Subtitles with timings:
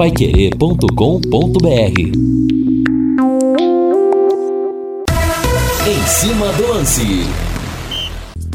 [0.00, 2.00] paiquerê.com.br
[5.86, 7.02] Em cima do lance.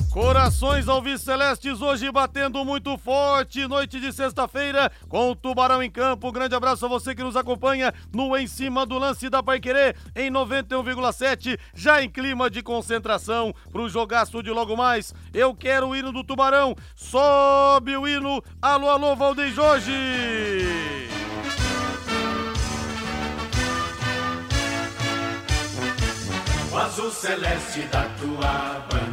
[0.09, 6.31] Corações Alves Celestes hoje batendo muito forte, noite de sexta-feira, com o Tubarão em campo.
[6.31, 10.31] grande abraço a você que nos acompanha no Em Cima do Lance da Paiquerê, em
[10.31, 15.13] 91,7, já em clima de concentração pro jogaço de logo mais.
[15.31, 21.14] Eu quero o hino do Tubarão, sobe o hino, alô, alô, Valdeir Jorge!
[26.77, 29.04] Azul celeste da tua bandeira,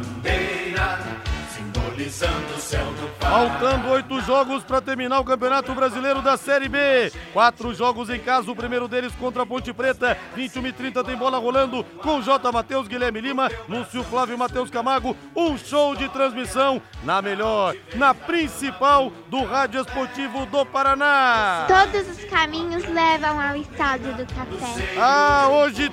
[3.19, 7.11] Faltando oito jogos para terminar o Campeonato Brasileiro da Série B.
[7.33, 10.15] Quatro jogos em casa, o primeiro deles contra a Ponte Preta.
[10.35, 12.51] 21 e 30 tem bola rolando com J.
[12.51, 15.17] Matheus, Guilherme Lima, Lúcio Flávio e Matheus Camargo.
[15.35, 21.65] Um show de transmissão na melhor, na principal do Rádio Esportivo do Paraná.
[21.67, 24.99] Todos os caminhos levam ao Estádio do Café.
[24.99, 25.89] Ah, hoje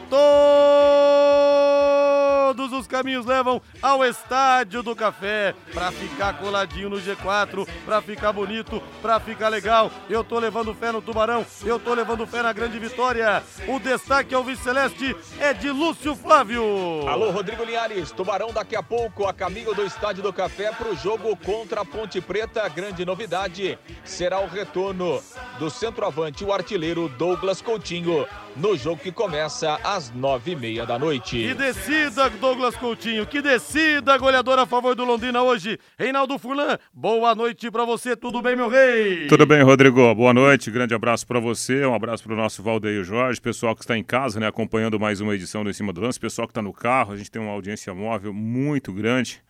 [2.51, 8.33] todos os caminhos levam ao Estádio do Café para ficar coladinho no G4, para ficar
[8.33, 9.89] bonito, para ficar legal.
[10.09, 13.41] Eu tô levando fé no Tubarão, eu tô levando fé na grande vitória.
[13.69, 16.65] O destaque ao vice-celeste é de Lúcio Flávio.
[17.09, 18.11] Alô, Rodrigo Linhares.
[18.11, 21.85] Tubarão daqui a pouco a caminho do Estádio do Café para o jogo contra a
[21.85, 22.69] Ponte Preta.
[22.69, 25.23] Grande novidade será o retorno
[25.61, 28.27] do centroavante, o artilheiro Douglas Coutinho,
[28.61, 31.37] no jogo que começa às nove e meia da noite.
[31.37, 35.79] Que descida, Douglas Coutinho, que descida, goleador a favor do Londrina hoje.
[35.99, 39.27] Reinaldo Furlan, boa noite para você, tudo bem, meu rei?
[39.29, 43.03] Tudo bem, Rodrigo, boa noite, grande abraço para você, um abraço para o nosso Valdeir
[43.03, 46.03] Jorge, pessoal que está em casa, né, acompanhando mais uma edição do Em Cima do
[46.03, 49.43] Lance, pessoal que está no carro, a gente tem uma audiência móvel muito grande.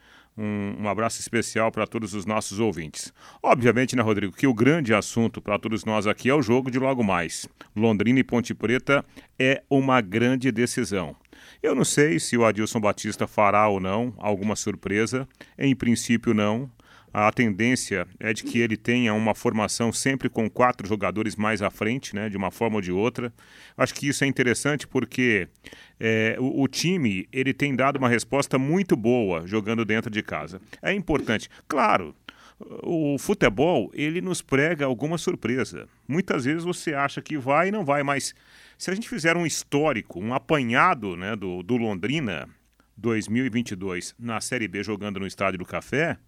[0.43, 3.13] Um, um, abraço especial para todos os nossos ouvintes.
[3.43, 6.79] Obviamente, né, Rodrigo, que o grande assunto para todos nós aqui é o jogo de
[6.79, 7.47] logo mais.
[7.77, 9.05] Londrina e Ponte Preta
[9.39, 11.15] é uma grande decisão.
[11.63, 15.29] Eu não sei se o Adilson Batista fará ou não alguma surpresa.
[15.59, 16.71] Em princípio, não.
[17.13, 21.71] A tendência é de que ele tenha uma formação sempre com quatro jogadores mais à
[21.71, 23.33] frente, né, de uma forma ou de outra.
[23.77, 25.49] Acho que isso é interessante porque
[25.99, 30.61] é, o, o, time ele tem dado uma resposta muito boa jogando dentro de casa.
[30.81, 31.49] É importante.
[31.67, 32.15] Claro,
[32.83, 35.89] o futebol ele nos prega alguma surpresa.
[36.07, 38.35] Muitas vezes você acha que vai e não vai, mas
[38.79, 42.49] se a gente fizer um histórico, um apanhado né, do, do Londrina
[42.97, 46.19] 2022 na Série B jogando no Estádio do Café,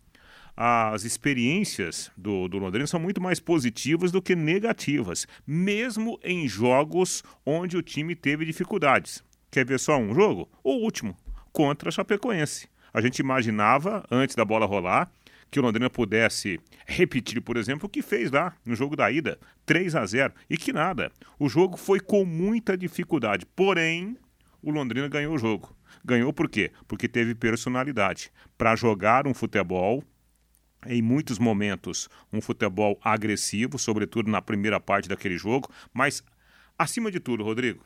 [0.57, 7.23] as experiências do, do Londrina são muito mais positivas do que negativas, mesmo em jogos
[7.45, 9.23] onde o time teve dificuldades.
[9.51, 10.49] Quer ver só um jogo?
[10.63, 11.17] O último,
[11.53, 12.69] contra a Chapecoense.
[12.93, 15.11] A gente imaginava, antes da bola rolar,
[15.51, 19.39] que o Londrina pudesse repetir, por exemplo, o que fez lá no jogo da ida,
[19.67, 21.13] 3 a 0 e que nada.
[21.39, 24.17] O jogo foi com muita dificuldade, porém,
[24.63, 25.77] o Londrina ganhou o jogo.
[26.05, 26.73] Ganhou por quê?
[26.89, 30.03] Porque teve personalidade para jogar um futebol
[30.87, 36.23] em muitos momentos, um futebol agressivo, sobretudo na primeira parte daquele jogo, mas,
[36.79, 37.85] acima de tudo, Rodrigo,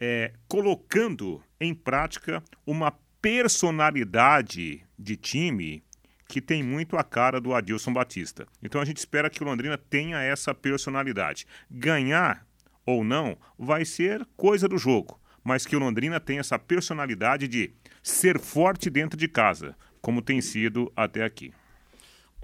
[0.00, 5.82] é, colocando em prática uma personalidade de time
[6.26, 8.46] que tem muito a cara do Adilson Batista.
[8.62, 11.46] Então a gente espera que o Londrina tenha essa personalidade.
[11.70, 12.46] Ganhar
[12.86, 17.72] ou não vai ser coisa do jogo, mas que o Londrina tenha essa personalidade de
[18.02, 21.52] ser forte dentro de casa, como tem sido até aqui.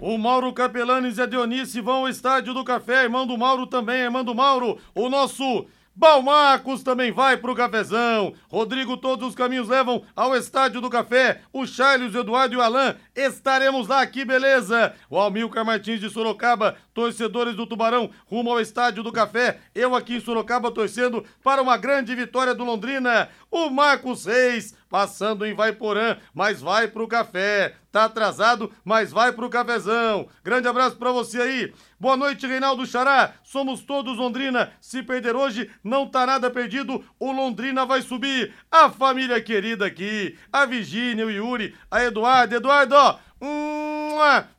[0.01, 3.97] O Mauro Capelanes e a Dionísio vão ao Estádio do Café, irmão do Mauro também,
[3.97, 8.33] irmão do Mauro, o nosso Balmacos também vai pro cafezão.
[8.49, 11.41] Rodrigo, todos os caminhos levam ao Estádio do Café.
[11.51, 14.93] O Charles, o Eduardo e o Alain estaremos lá, que beleza.
[15.09, 19.59] O Almilcar Martins de Sorocaba, torcedores do Tubarão, rumo ao Estádio do Café.
[19.75, 23.29] Eu aqui em Sorocaba torcendo para uma grande vitória do Londrina.
[23.51, 27.75] O Marcos Reis, passando em Vaiporã, mas vai pro café.
[27.91, 30.27] Tá atrasado, mas vai pro cafezão.
[30.43, 31.73] Grande abraço para você aí.
[31.99, 33.33] Boa noite, Reinaldo Xará.
[33.43, 34.71] Somos todos Londrina.
[34.79, 37.03] Se perder hoje, não tá nada perdido.
[37.19, 38.53] O Londrina vai subir.
[38.71, 42.55] A família querida aqui, a Virgínia, o Yuri, a Eduardo.
[42.55, 43.08] Eduardo.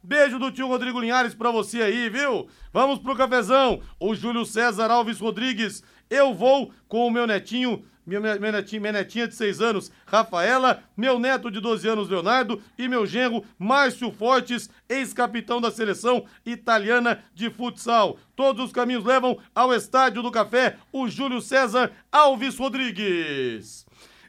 [0.02, 2.48] Beijo do tio Rodrigo Linhares pra você aí, viu?
[2.72, 3.80] Vamos pro cafezão.
[3.98, 5.82] O Júlio César Alves Rodrigues.
[6.08, 10.82] Eu vou com o meu netinho minha, minha, netinha, minha netinha de 6 anos, Rafaela,
[10.96, 17.22] meu neto de 12 anos, Leonardo, e meu genro, Márcio Fortes, ex-capitão da seleção italiana
[17.34, 18.18] de futsal.
[18.34, 23.86] Todos os caminhos levam ao Estádio do Café, o Júlio César Alves Rodrigues.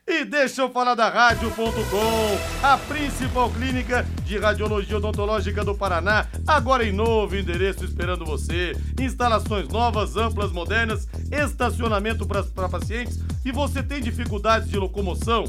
[0.07, 6.83] E deixa eu falar da Rádio.com, a principal clínica de radiologia odontológica do Paraná, agora
[6.83, 8.75] em novo endereço esperando você.
[8.99, 15.43] Instalações novas, amplas, modernas, estacionamento para pacientes e você tem dificuldades de locomoção?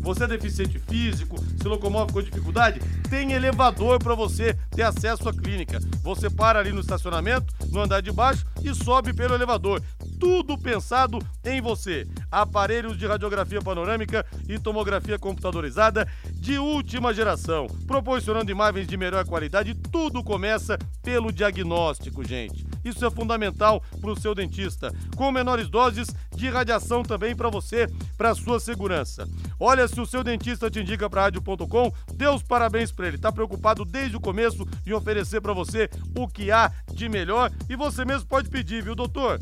[0.00, 2.80] Você é deficiente físico, se locomove com dificuldade?
[3.08, 5.78] Tem elevador para você ter acesso à clínica.
[6.02, 9.82] Você para ali no estacionamento, no andar de baixo e sobe pelo elevador.
[10.18, 12.06] Tudo pensado em você.
[12.30, 19.74] Aparelhos de radiografia panorâmica e tomografia computadorizada de última geração, proporcionando imagens de melhor qualidade.
[19.74, 22.69] Tudo começa pelo diagnóstico, gente.
[22.84, 24.92] Isso é fundamental para o seu dentista.
[25.16, 27.86] Com menores doses de radiação também para você,
[28.16, 29.28] para sua segurança.
[29.58, 33.16] Olha, se o seu dentista te indica para rádio.com, dê os parabéns para ele.
[33.16, 37.76] Está preocupado desde o começo em oferecer para você o que há de melhor e
[37.76, 39.40] você mesmo pode pedir, viu, doutor?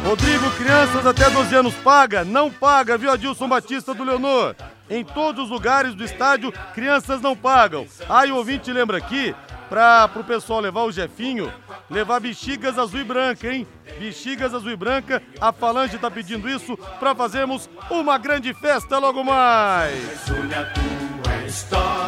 [0.06, 2.24] Rodrigo, crianças até 12 anos paga?
[2.24, 4.54] Não paga, viu, Adilson Batista do Leonor?
[4.88, 7.88] Em todos os lugares do estádio, crianças não pagam.
[8.08, 9.34] Aí o ouvinte lembra aqui,
[9.68, 11.52] para o pessoal levar o Jefinho,
[11.90, 13.66] levar bexigas azul e branca, hein?
[13.98, 19.24] Bexigas azul e branca, a Falange tá pedindo isso para fazermos uma grande festa logo
[19.24, 20.24] mais.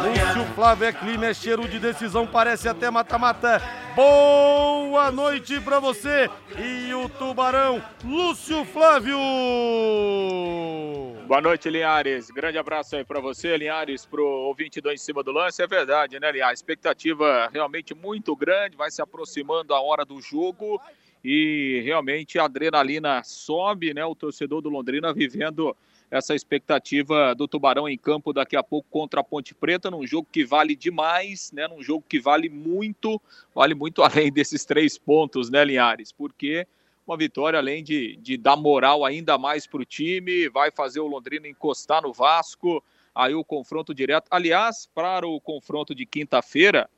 [0.05, 3.61] Lúcio Flávio é clima, é cheiro de decisão, parece até mata-mata.
[4.01, 9.17] Boa noite pra você e o Tubarão, Lúcio Flávio.
[11.27, 12.31] Boa noite, Linhares.
[12.31, 15.61] Grande abraço aí pra você, Linhares, pro ouvinte do Em Cima do Lance.
[15.61, 16.59] É verdade, né, Linhares?
[16.59, 20.79] Expectativa realmente muito grande, vai se aproximando a hora do jogo
[21.21, 24.05] e realmente a adrenalina sobe, né?
[24.05, 25.75] O torcedor do Londrina vivendo
[26.11, 30.27] essa expectativa do Tubarão em campo daqui a pouco contra a Ponte Preta, num jogo
[30.31, 31.67] que vale demais, né?
[31.67, 33.21] Num jogo que vale muito,
[33.53, 36.11] vale muito além desses três pontos, né, Linhares?
[36.11, 36.67] Porque
[37.05, 41.07] uma vitória, além de, de dar moral ainda mais para o time, vai fazer o
[41.07, 42.83] Londrina encostar no Vasco.
[43.13, 44.27] Aí o confronto direto.
[44.29, 46.89] Aliás, para o confronto de quinta-feira,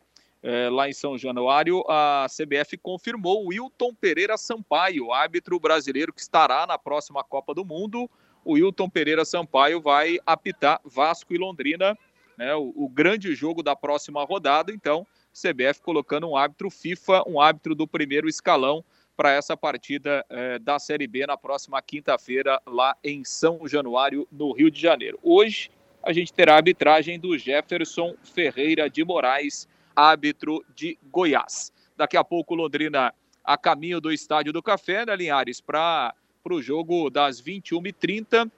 [0.43, 6.21] é, lá em São Januário, a CBF confirmou o Wilton Pereira Sampaio, árbitro brasileiro que
[6.21, 8.09] estará na próxima Copa do Mundo
[8.43, 11.97] o Wilton Pereira Sampaio vai apitar Vasco e Londrina,
[12.37, 14.71] né, o, o grande jogo da próxima rodada.
[14.71, 18.83] Então, CBF colocando um árbitro FIFA, um árbitro do primeiro escalão
[19.15, 24.51] para essa partida eh, da Série B na próxima quinta-feira, lá em São Januário, no
[24.51, 25.19] Rio de Janeiro.
[25.21, 25.69] Hoje,
[26.01, 31.71] a gente terá a arbitragem do Jefferson Ferreira de Moraes, árbitro de Goiás.
[31.95, 36.61] Daqui a pouco, Londrina a caminho do Estádio do Café, né, Linhares, para para o
[36.61, 38.51] jogo das 21h30.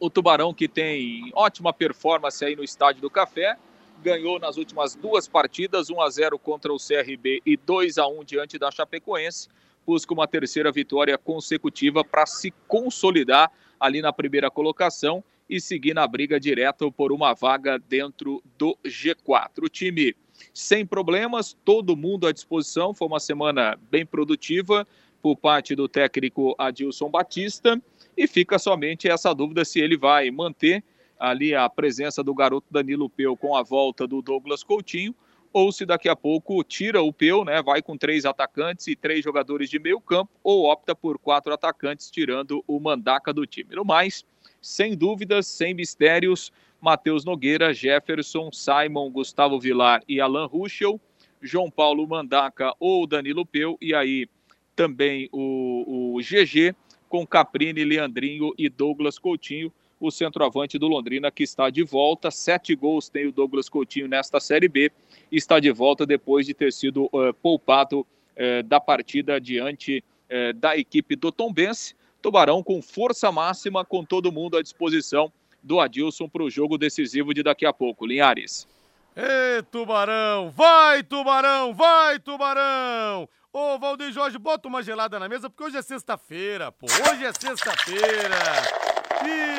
[0.00, 3.56] O Tubarão, que tem ótima performance aí no Estádio do Café,
[4.02, 8.24] ganhou nas últimas duas partidas, 1 a 0 contra o CRB e 2 a 1
[8.24, 9.48] diante da Chapecoense.
[9.86, 16.06] Busca uma terceira vitória consecutiva para se consolidar ali na primeira colocação e seguir na
[16.06, 19.64] briga direto por uma vaga dentro do G4.
[19.64, 20.16] O time
[20.54, 22.94] sem problemas, todo mundo à disposição.
[22.94, 24.86] Foi uma semana bem produtiva
[25.22, 27.80] por parte do técnico Adilson Batista
[28.16, 30.84] e fica somente essa dúvida se ele vai manter
[31.18, 35.14] ali a presença do garoto Danilo Peu com a volta do Douglas Coutinho
[35.52, 39.22] ou se daqui a pouco tira o Peu, né, vai com três atacantes e três
[39.22, 43.74] jogadores de meio campo ou opta por quatro atacantes tirando o mandaca do time.
[43.74, 44.24] No mais,
[44.60, 46.50] sem dúvidas, sem mistérios,
[46.80, 51.00] Matheus Nogueira, Jefferson, Simon, Gustavo Vilar e Alan Ruschel,
[51.40, 54.26] João Paulo Mandaca ou Danilo Peu e aí
[54.74, 56.74] também o, o GG,
[57.08, 62.30] com Caprini, Leandrinho e Douglas Coutinho, o centroavante do Londrina, que está de volta.
[62.30, 64.90] Sete gols tem o Douglas Coutinho nesta Série B.
[65.30, 70.76] Está de volta depois de ter sido uh, poupado uh, da partida diante uh, da
[70.76, 71.94] equipe do Tombense.
[72.20, 77.32] Tubarão com força máxima, com todo mundo à disposição do Adilson para o jogo decisivo
[77.32, 78.04] de daqui a pouco.
[78.04, 78.66] Linhares.
[79.14, 80.50] Ê, tubarão!
[80.50, 81.74] Vai, tubarão!
[81.74, 83.28] Vai, tubarão!
[83.54, 86.86] Ô, Valdeir Jorge, bota uma gelada na mesa, porque hoje é sexta-feira, pô.
[86.86, 88.38] Hoje é sexta-feira.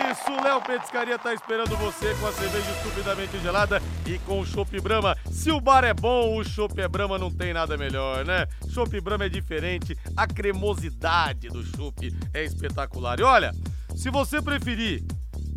[0.09, 4.81] Isso, Léo Petiscaria tá esperando você com a cerveja estupidamente gelada e com o Chopp
[4.81, 5.15] Brahma.
[5.31, 8.47] Se o bar é bom, o Chopp é Brahma não tem nada melhor, né?
[8.67, 13.19] Chopp Brahma é diferente, a cremosidade do Chopp é espetacular.
[13.19, 13.51] E olha,
[13.95, 15.03] se você preferir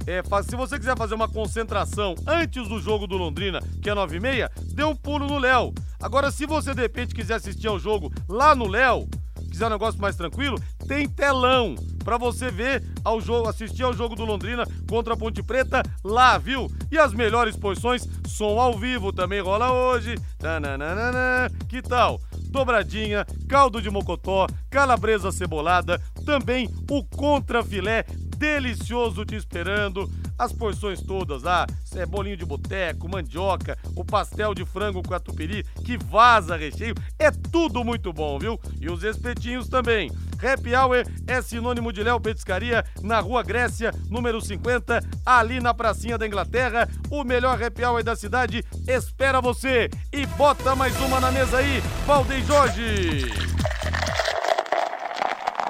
[0.06, 4.16] é, se você quiser fazer uma concentração antes do jogo do Londrina, que é 9
[4.16, 5.74] e meia, dê um pulo no Léo.
[6.00, 9.08] Agora, se você de repente quiser assistir ao jogo lá no Léo,
[9.50, 14.14] quiser um negócio mais tranquilo, tem telão para você ver ao jogo, assistir ao jogo
[14.14, 16.70] do Londrina contra a Ponte Preta lá, viu?
[16.90, 20.14] E as melhores posições, som ao vivo também rola hoje.
[20.38, 22.20] Tananana, que tal?
[22.48, 28.04] Dobradinha, caldo de mocotó, calabresa cebolada, também o contrafilé
[28.36, 30.10] delicioso te esperando.
[30.38, 35.64] As porções todas lá, é bolinho de boteco, mandioca, o pastel de frango com catupiry,
[35.84, 38.60] que vaza recheio, é tudo muito bom, viu?
[38.80, 40.10] E os espetinhos também.
[40.36, 46.18] Happy Hour é sinônimo de Léo Petiscaria, na Rua Grécia, número 50, ali na pracinha
[46.18, 46.88] da Inglaterra.
[47.10, 49.88] O melhor Happy Hour da cidade espera você.
[50.12, 53.75] E bota mais uma na mesa aí, Valdem Jorge.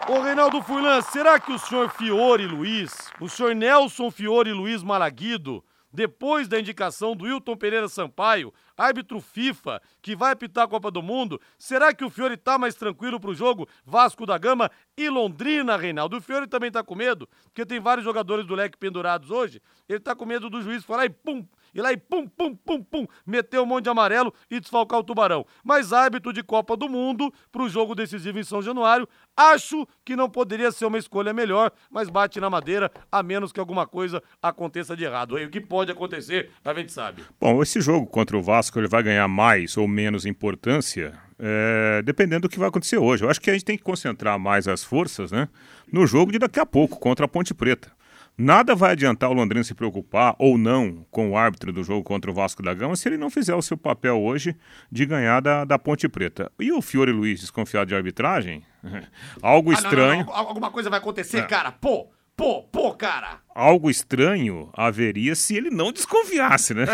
[0.09, 5.65] Ô Reinaldo Furlan, será que o senhor Fiore Luiz, o senhor Nelson Fiore Luiz Malaguido,
[5.93, 11.03] depois da indicação do Wilton Pereira Sampaio, árbitro FIFA, que vai apitar a Copa do
[11.03, 15.77] Mundo, será que o Fiore tá mais tranquilo pro jogo Vasco da Gama e Londrina,
[15.77, 16.19] Reinaldo?
[16.19, 19.99] O Fiore também tá com medo, porque tem vários jogadores do leque pendurados hoje, ele
[19.99, 21.45] tá com medo do juiz falar e pum,
[21.75, 25.03] ir lá e pum, pum, pum, pum, meter um monte de amarelo e desfalcar o
[25.05, 25.45] Tubarão.
[25.65, 30.15] Mas árbitro de Copa do Mundo para o jogo decisivo em São Januário, acho que
[30.15, 34.23] não poderia ser uma escolha melhor, mas bate na madeira, a menos que alguma coisa
[34.41, 35.35] aconteça de errado.
[35.35, 37.25] o que pode acontecer, a gente sabe.
[37.41, 42.43] Bom, esse jogo contra o Vasco ele vai ganhar mais ou menos importância é, dependendo
[42.43, 43.25] do que vai acontecer hoje.
[43.25, 45.49] Eu acho que a gente tem que concentrar mais as forças né,
[45.91, 47.91] no jogo de daqui a pouco, contra a Ponte Preta.
[48.39, 52.31] Nada vai adiantar o Londrina se preocupar ou não com o árbitro do jogo contra
[52.31, 54.55] o Vasco da Gama se ele não fizer o seu papel hoje
[54.93, 56.53] de ganhar da, da Ponte Preta.
[56.61, 58.63] E o Fiore Luiz desconfiado de arbitragem?
[59.41, 60.21] Algo estranho.
[60.21, 60.49] Ah, não, não, não.
[60.49, 61.43] Alguma coisa vai acontecer, é.
[61.45, 61.73] cara.
[61.73, 63.41] Pô, Pô, pô, cara!
[63.55, 66.85] Algo estranho haveria se ele não desconfiasse, né?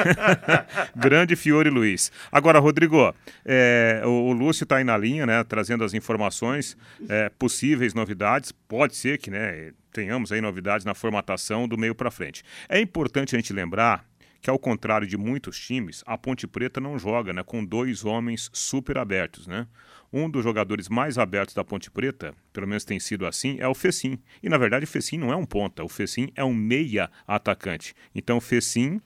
[0.94, 2.12] Grande Fiore Luiz.
[2.30, 3.12] Agora, Rodrigo,
[3.44, 5.42] é, o, o, Lúcio está aí na linha, né?
[5.42, 6.76] Trazendo as informações,
[7.08, 8.52] é, possíveis novidades.
[8.52, 9.72] Pode ser que, né?
[9.92, 12.44] Tenhamos aí novidades na formatação do meio para frente.
[12.68, 14.06] É importante a gente lembrar
[14.42, 18.50] que ao contrário de muitos times, a Ponte Preta não joga né, com dois homens
[18.52, 19.46] super abertos.
[19.46, 19.68] Né?
[20.12, 23.74] Um dos jogadores mais abertos da Ponte Preta, pelo menos tem sido assim, é o
[23.74, 24.18] Fecim.
[24.42, 27.94] E na verdade o Fecim não é um ponta, o Fecim é um meia atacante.
[28.12, 29.00] Então o Fecim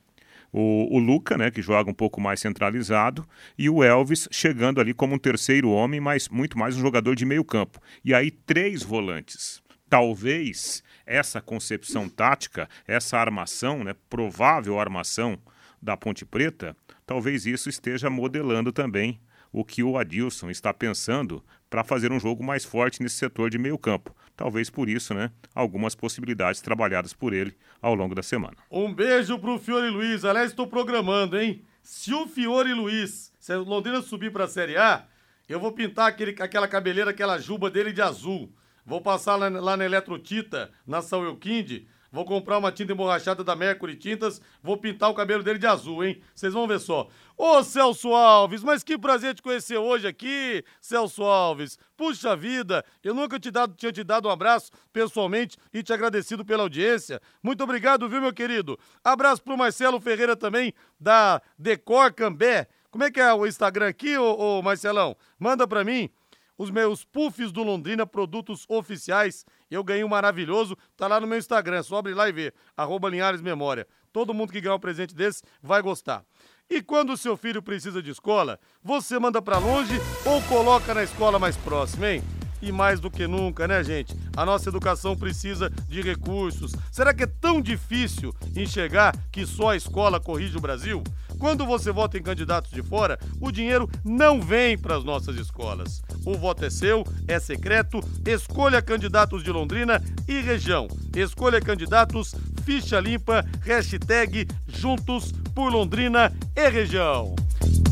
[0.50, 3.28] o, o, Luca, né, que joga um pouco mais centralizado,
[3.58, 7.26] e o Elvis chegando ali como um terceiro homem, mas muito mais um jogador de
[7.26, 7.78] meio campo.
[8.02, 9.62] E aí três volantes.
[9.88, 15.38] Talvez essa concepção tática, essa armação, né, provável armação
[15.80, 16.76] da Ponte Preta,
[17.06, 19.20] talvez isso esteja modelando também
[19.52, 23.58] o que o Adilson está pensando para fazer um jogo mais forte nesse setor de
[23.58, 24.14] meio campo.
[24.36, 28.56] Talvez por isso, né, algumas possibilidades trabalhadas por ele ao longo da semana.
[28.70, 30.24] Um beijo pro Fiore Luiz.
[30.24, 31.64] Aliás, estou programando, hein?
[31.82, 35.06] Se o Fiore Luiz, se o Londrina subir para a Série A,
[35.48, 38.52] eu vou pintar aquele, aquela cabeleira, aquela juba dele de azul.
[38.86, 41.88] Vou passar lá, lá na Eletrotita, na São Euquinde.
[42.12, 44.40] Vou comprar uma tinta emborrachada da Mercury Tintas.
[44.62, 46.22] Vou pintar o cabelo dele de azul, hein?
[46.34, 47.08] Vocês vão ver só.
[47.36, 51.78] Ô Celso Alves, mas que prazer te conhecer hoje aqui, Celso Alves.
[51.96, 56.44] Puxa vida, eu nunca te dado, tinha te dado um abraço pessoalmente e te agradecido
[56.44, 57.20] pela audiência.
[57.42, 58.78] Muito obrigado, viu, meu querido?
[59.04, 62.68] Abraço pro Marcelo Ferreira também, da Decor Cambé.
[62.90, 65.16] Como é que é o Instagram aqui, ô, ô Marcelão?
[65.38, 66.08] Manda pra mim
[66.58, 69.44] os meus puffs do Londrina, produtos oficiais.
[69.70, 73.08] Eu ganhei um maravilhoso, tá lá no meu Instagram, só abre lá e vê, arroba
[73.08, 73.86] Linhares Memória.
[74.12, 76.24] Todo mundo que ganhar um presente desse vai gostar.
[76.68, 79.94] E quando o seu filho precisa de escola, você manda para longe
[80.24, 82.22] ou coloca na escola mais próxima, hein?
[82.60, 84.16] E mais do que nunca, né, gente?
[84.36, 86.72] A nossa educação precisa de recursos.
[86.90, 91.04] Será que é tão difícil enxergar que só a escola corrige o Brasil?
[91.38, 96.02] Quando você vota em candidatos de fora, o dinheiro não vem para as nossas escolas.
[96.24, 98.00] O voto é seu, é secreto.
[98.24, 100.88] Escolha candidatos de Londrina e região.
[101.14, 107.34] Escolha candidatos, ficha limpa, hashtag Juntos por Londrina e região.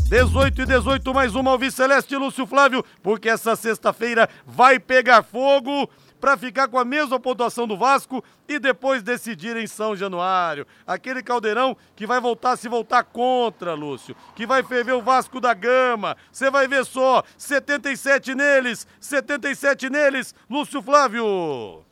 [0.09, 5.89] 18 e 18, mais uma Alvi Celeste Lúcio Flávio, porque essa sexta-feira vai pegar fogo
[6.25, 10.66] para ficar com a mesma pontuação do Vasco e depois decidir em São Januário.
[10.87, 15.38] Aquele caldeirão que vai voltar a se voltar contra, Lúcio, que vai ferver o Vasco
[15.38, 16.16] da Gama.
[16.33, 21.85] Você vai ver só, 77 neles, 77 neles, Lúcio Flávio.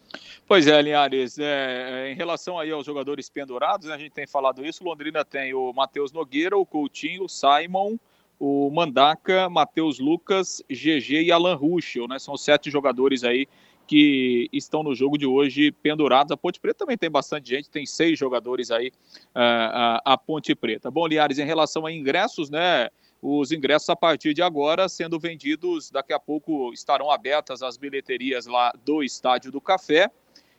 [0.48, 4.64] Pois é, Linhares, é, em relação aí aos jogadores pendurados, né, a gente tem falado
[4.64, 7.98] isso, Londrina tem o Matheus Nogueira, o Coutinho, o Simon,
[8.40, 12.18] o Mandaca, Matheus Lucas, GG e Alan Ruschel, né?
[12.18, 13.46] São sete jogadores aí
[13.86, 16.32] que estão no jogo de hoje pendurados.
[16.32, 20.54] A Ponte Preta também tem bastante gente, tem seis jogadores aí uh, a, a Ponte
[20.54, 20.90] Preta.
[20.90, 22.88] Bom, Liares, em relação a ingressos, né?
[23.20, 28.46] Os ingressos a partir de agora sendo vendidos, daqui a pouco estarão abertas as bilheterias
[28.46, 30.10] lá do Estádio do Café.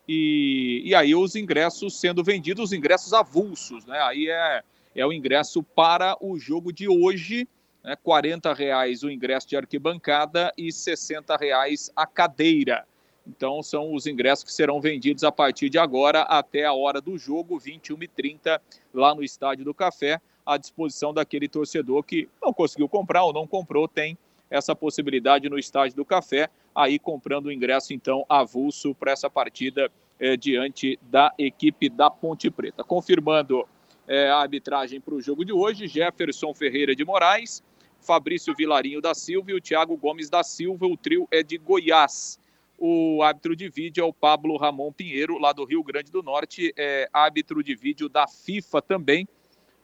[0.08, 4.00] E, e aí os ingressos sendo vendidos, os ingressos avulsos, né?
[4.02, 4.64] Aí é,
[4.96, 7.48] é o ingresso para o jogo de hoje
[7.84, 12.86] né, 40 reais o ingresso de arquibancada e 60 reais a cadeira.
[13.28, 17.18] Então são os ingressos que serão vendidos a partir de agora até a hora do
[17.18, 18.60] jogo, 21h30,
[18.94, 23.48] lá no Estádio do Café, à disposição daquele torcedor que não conseguiu comprar ou não
[23.48, 24.18] comprou, tem
[24.50, 29.90] essa possibilidade no Estádio do Café, aí comprando o ingresso então avulso para essa partida
[30.20, 32.84] eh, diante da equipe da Ponte Preta.
[32.84, 33.68] Confirmando
[34.08, 37.64] eh, a arbitragem para o jogo de hoje, Jefferson Ferreira de Moraes,
[38.00, 40.86] Fabrício Vilarinho da Silva e o Thiago Gomes da Silva.
[40.86, 42.38] O trio é de Goiás.
[42.86, 46.74] O árbitro de vídeo é o Pablo Ramon Pinheiro, lá do Rio Grande do Norte,
[46.78, 49.26] é árbitro de vídeo da FIFA também,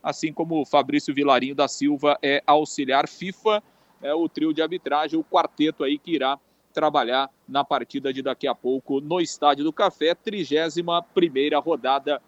[0.03, 3.63] assim como o Fabrício Vilarinho da Silva é auxiliar FIFA,
[4.01, 6.37] é o trio de arbitragem, o quarteto aí que irá
[6.73, 12.21] trabalhar na partida de daqui a pouco no Estádio do Café, 31 primeira rodada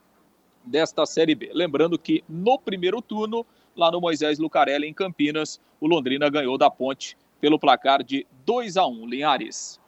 [0.63, 1.51] desta Série B.
[1.53, 5.59] Lembrando que no primeiro turno lá no Moisés Lucarelli, em Campinas.
[5.81, 9.80] O Londrina ganhou da Ponte pelo placar de 2 a 1 Linhares.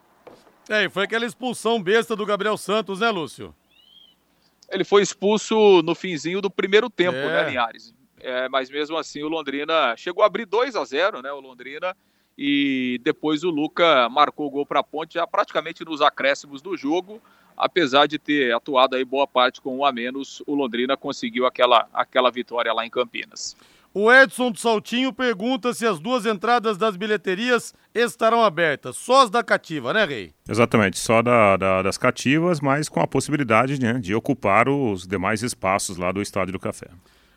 [0.70, 3.53] É, e foi aquela expulsão besta do Gabriel Santos, né, Lúcio?
[4.70, 7.43] Ele foi expulso no finzinho do primeiro tempo, né, é.
[7.43, 7.93] né, Linhares?
[8.20, 11.96] É, mas mesmo assim o Londrina chegou a abrir 2 a 0 né, o Londrina,
[12.38, 16.75] e depois o Luca marcou o gol para a Ponte já praticamente nos acréscimos do
[16.77, 17.22] jogo
[17.58, 21.88] apesar de ter atuado aí boa parte com um a menos, o Londrina conseguiu aquela,
[21.93, 23.56] aquela vitória lá em Campinas.
[23.95, 28.97] O Edson do Saltinho pergunta se as duas entradas das bilheterias estarão abertas.
[28.97, 30.34] Só as da cativa, né, Rei?
[30.49, 35.43] Exatamente, só da, da, das cativas, mas com a possibilidade né, de ocupar os demais
[35.43, 36.88] espaços lá do Estádio do Café.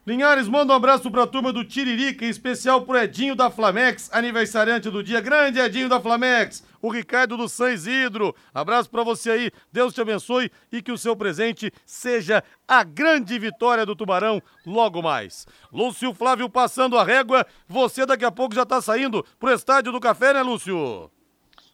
[0.06, 4.88] Linhares, manda um abraço pra turma do Tiririca, em especial pro Edinho da Flamex, aniversariante
[4.88, 5.20] do dia.
[5.20, 8.32] Grande Edinho da Flamex, o Ricardo do San Isidro.
[8.54, 13.36] Abraço para você aí, Deus te abençoe e que o seu presente seja a grande
[13.36, 15.44] vitória do Tubarão logo mais.
[15.72, 19.98] Lúcio Flávio passando a régua, você daqui a pouco já tá saindo pro Estádio do
[19.98, 21.10] Café, né, Lúcio?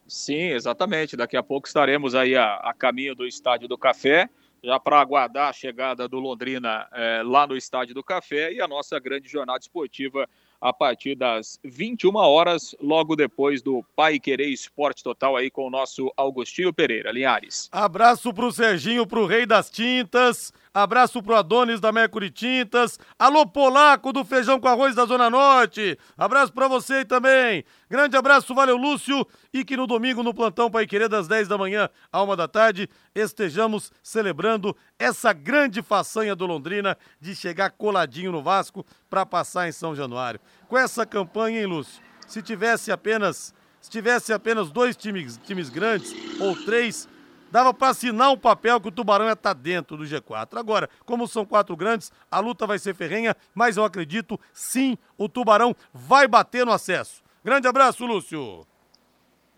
[0.09, 1.19] Sim, exatamente.
[1.19, 4.31] Daqui a pouco estaremos aí a, a caminho do Estádio do Café
[4.63, 8.69] já para aguardar a chegada do Londrina é, lá no Estádio do Café e a
[8.69, 10.29] nossa grande jornada esportiva
[10.61, 15.71] a partir das 21 horas, logo depois do Pai Querer Esporte Total aí com o
[15.71, 17.11] nosso Augustinho Pereira.
[17.11, 17.69] Linhares.
[17.73, 20.53] Abraço pro Serginho, pro Rei das Tintas.
[20.75, 22.99] Abraço pro Adonis da Mercury Tintas.
[23.19, 25.99] Alô, Polaco do Feijão com Arroz da Zona Norte.
[26.17, 27.63] Abraço para você também.
[27.91, 29.27] Grande abraço, valeu, Lúcio.
[29.53, 32.49] E que no domingo, no plantão Pai Querer, das 10 da manhã à 1 da
[32.49, 39.69] tarde, estejamos celebrando essa grande façanha do Londrina de chegar coladinho no Vasco para passar
[39.69, 40.41] em São Januário.
[40.69, 42.03] Com essa campanha, hein, Lúcio?
[42.27, 43.55] Se tivesse apenas.
[43.79, 47.09] Se tivesse apenas dois times, times grandes ou três,
[47.53, 50.59] dava para assinar um papel que o Tubarão ia estar tá dentro do G4.
[50.59, 55.29] Agora, como são quatro grandes, a luta vai ser ferrenha, mas eu acredito, sim, o
[55.29, 57.23] Tubarão vai bater no acesso.
[57.45, 58.67] Grande abraço, Lúcio.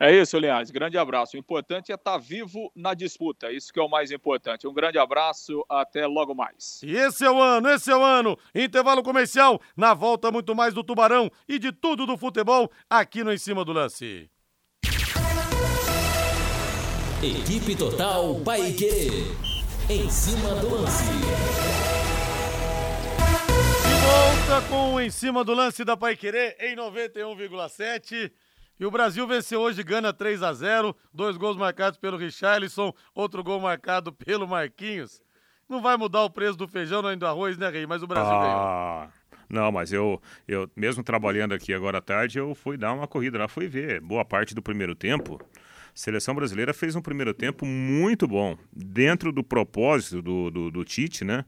[0.01, 0.73] É isso, Linhares.
[0.73, 1.37] Grande abraço.
[1.37, 3.53] O importante é estar tá vivo na disputa.
[3.53, 4.67] Isso que é o mais importante.
[4.67, 5.65] Um grande abraço.
[5.69, 6.83] Até logo mais.
[6.83, 8.37] E esse é o ano, esse é o ano.
[8.53, 9.61] Intervalo comercial.
[9.77, 13.65] Na volta, muito mais do Tubarão e de tudo do futebol aqui no Em Cima
[13.65, 14.29] do Lance.
[17.25, 19.09] Equipe Total Paique.
[19.89, 21.05] Em cima do lance.
[23.81, 28.31] De volta com o Em Cima do Lance da Paiquerê em 91,7.
[28.79, 33.43] E o Brasil venceu hoje, Gana 3 a 0 dois gols marcados pelo Richarlison, outro
[33.43, 35.23] gol marcado pelo Marquinhos.
[35.67, 37.87] Não vai mudar o preço do feijão nem do arroz, né, Rei?
[37.87, 39.13] Mas o Brasil ah, ganhou.
[39.49, 43.39] Não, mas eu, eu, mesmo trabalhando aqui agora à tarde, eu fui dar uma corrida
[43.39, 45.41] lá, fui ver boa parte do primeiro tempo
[45.95, 51.25] seleção brasileira fez um primeiro tempo muito bom, dentro do propósito do, do, do Tite,
[51.25, 51.45] né?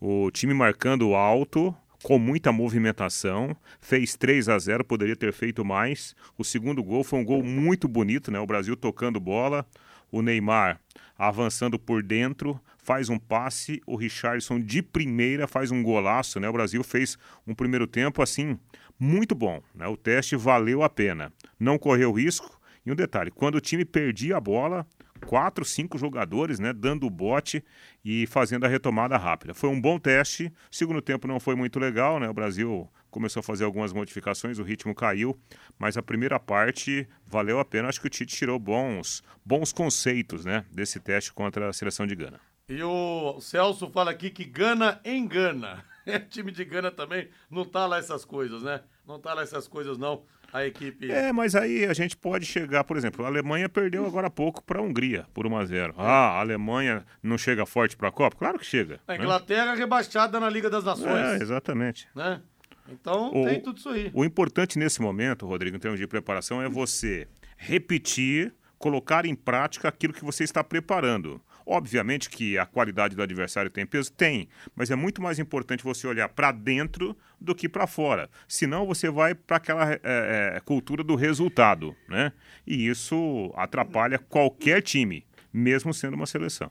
[0.00, 6.14] O time marcando alto, com muita movimentação, fez 3 a 0 poderia ter feito mais.
[6.38, 8.38] O segundo gol foi um gol muito bonito, né?
[8.38, 9.66] O Brasil tocando bola,
[10.10, 10.80] o Neymar
[11.20, 16.48] avançando por dentro, faz um passe, o Richardson de primeira faz um golaço, né?
[16.48, 18.58] O Brasil fez um primeiro tempo assim
[18.98, 19.86] muito bom, né?
[19.86, 21.30] O teste valeu a pena.
[21.58, 22.59] Não correu risco.
[22.84, 24.86] E um detalhe, quando o time perdia a bola,
[25.26, 27.64] quatro, cinco jogadores, né, dando o bote
[28.04, 29.54] e fazendo a retomada rápida.
[29.54, 30.52] Foi um bom teste.
[30.70, 32.28] Segundo tempo não foi muito legal, né?
[32.28, 35.38] O Brasil começou a fazer algumas modificações, o ritmo caiu,
[35.78, 37.88] mas a primeira parte valeu a pena.
[37.88, 42.14] Acho que o Tite tirou bons, bons conceitos, né, desse teste contra a seleção de
[42.14, 42.40] Gana.
[42.68, 45.84] E o Celso fala aqui que Gana engana.
[46.06, 48.82] É time de Gana também, não tá lá essas coisas, né?
[49.06, 50.24] Não tá lá essas coisas não.
[50.52, 51.10] A equipe.
[51.10, 54.62] É, mas aí a gente pode chegar, por exemplo, a Alemanha perdeu agora há pouco
[54.64, 55.94] para a Hungria por 1 a 0.
[55.96, 58.36] Ah, a Alemanha não chega forte para a Copa?
[58.36, 59.00] Claro que chega.
[59.06, 59.18] A né?
[59.18, 61.40] Inglaterra rebaixada na Liga das Nações.
[61.40, 62.08] É, exatamente.
[62.14, 62.40] Né?
[62.88, 64.10] Então O- tem tudo isso aí.
[64.12, 69.88] O importante nesse momento, Rodrigo, em termos de preparação, é você repetir, colocar em prática
[69.88, 71.40] aquilo que você está preparando.
[71.66, 74.12] Obviamente que a qualidade do adversário tem peso?
[74.12, 78.28] Tem, mas é muito mais importante você olhar para dentro do que para fora.
[78.48, 82.32] Senão você vai para aquela é, cultura do resultado, né?
[82.66, 86.70] E isso atrapalha qualquer time, mesmo sendo uma seleção.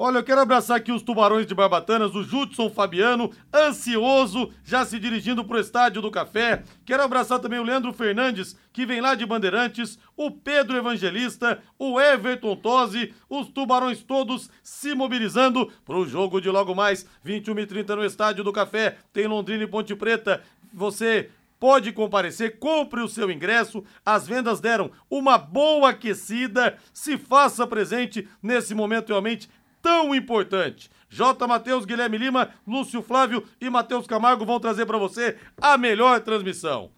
[0.00, 4.96] Olha, eu quero abraçar aqui os tubarões de Barbatanas, o Judson Fabiano, ansioso, já se
[4.96, 6.62] dirigindo pro Estádio do Café.
[6.86, 12.00] Quero abraçar também o Leandro Fernandes, que vem lá de Bandeirantes, o Pedro Evangelista, o
[12.00, 18.44] Everton Tosi, os tubarões todos se mobilizando pro jogo de logo mais, 21h30 no Estádio
[18.44, 18.98] do Café.
[19.12, 20.40] Tem Londrina e Ponte Preta.
[20.72, 23.84] Você pode comparecer, compre o seu ingresso.
[24.04, 26.78] As vendas deram uma boa aquecida.
[26.92, 29.48] Se faça presente nesse momento realmente
[29.82, 30.90] tão importante.
[31.10, 31.46] J.
[31.46, 36.90] Matheus, Guilherme Lima, Lúcio Flávio e Matheus Camargo vão trazer para você a melhor transmissão.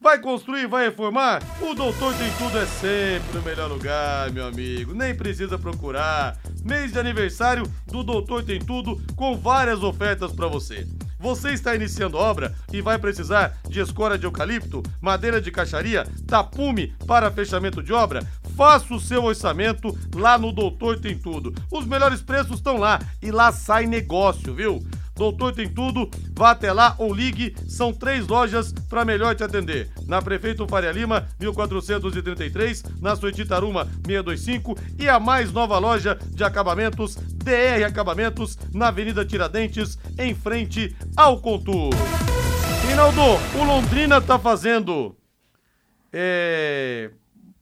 [0.00, 1.42] Vai construir, vai reformar?
[1.60, 4.94] O Doutor Tem Tudo é sempre o melhor lugar, meu amigo.
[4.94, 6.38] Nem precisa procurar.
[6.64, 10.86] Mês de aniversário do Doutor Tem Tudo com várias ofertas para você.
[11.20, 16.94] Você está iniciando obra e vai precisar de escora de eucalipto, madeira de caixaria, tapume
[17.06, 18.26] para fechamento de obra?
[18.56, 21.54] Faça o seu orçamento lá no Doutor Tem Tudo.
[21.70, 24.82] Os melhores preços estão lá e lá sai negócio, viu?
[25.20, 29.90] Doutor Tem Tudo, vá até lá ou ligue, são três lojas para melhor te atender.
[30.06, 36.42] Na Prefeito Faria Lima, 1433, na Suíte Taruma, 625 e a mais nova loja de
[36.42, 41.90] acabamentos, DR Acabamentos, na Avenida Tiradentes, em frente ao Contur.
[42.86, 43.20] Reinaldo,
[43.60, 45.14] o Londrina tá fazendo,
[46.10, 47.10] é,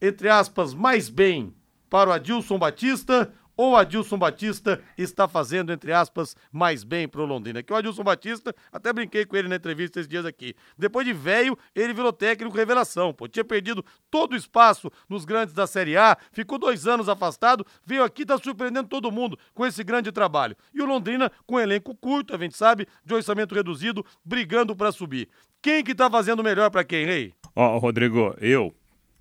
[0.01, 1.53] entre aspas, mais bem
[1.91, 7.61] para o Adilson Batista o Adilson Batista está fazendo, entre aspas, mais bem pro Londrina.
[7.61, 10.55] Que o Adilson Batista, até brinquei com ele na entrevista esses dias aqui.
[10.79, 13.27] Depois de velho, ele virou técnico revelação, pô.
[13.27, 18.05] Tinha perdido todo o espaço nos grandes da Série A, ficou dois anos afastado, veio
[18.05, 20.57] aqui, tá surpreendendo todo mundo com esse grande trabalho.
[20.73, 24.93] E o Londrina, com um elenco curto, a gente sabe, de orçamento reduzido, brigando para
[24.93, 25.29] subir.
[25.61, 27.35] Quem que tá fazendo melhor para quem, Rei?
[27.57, 28.73] Ó, Rodrigo, eu,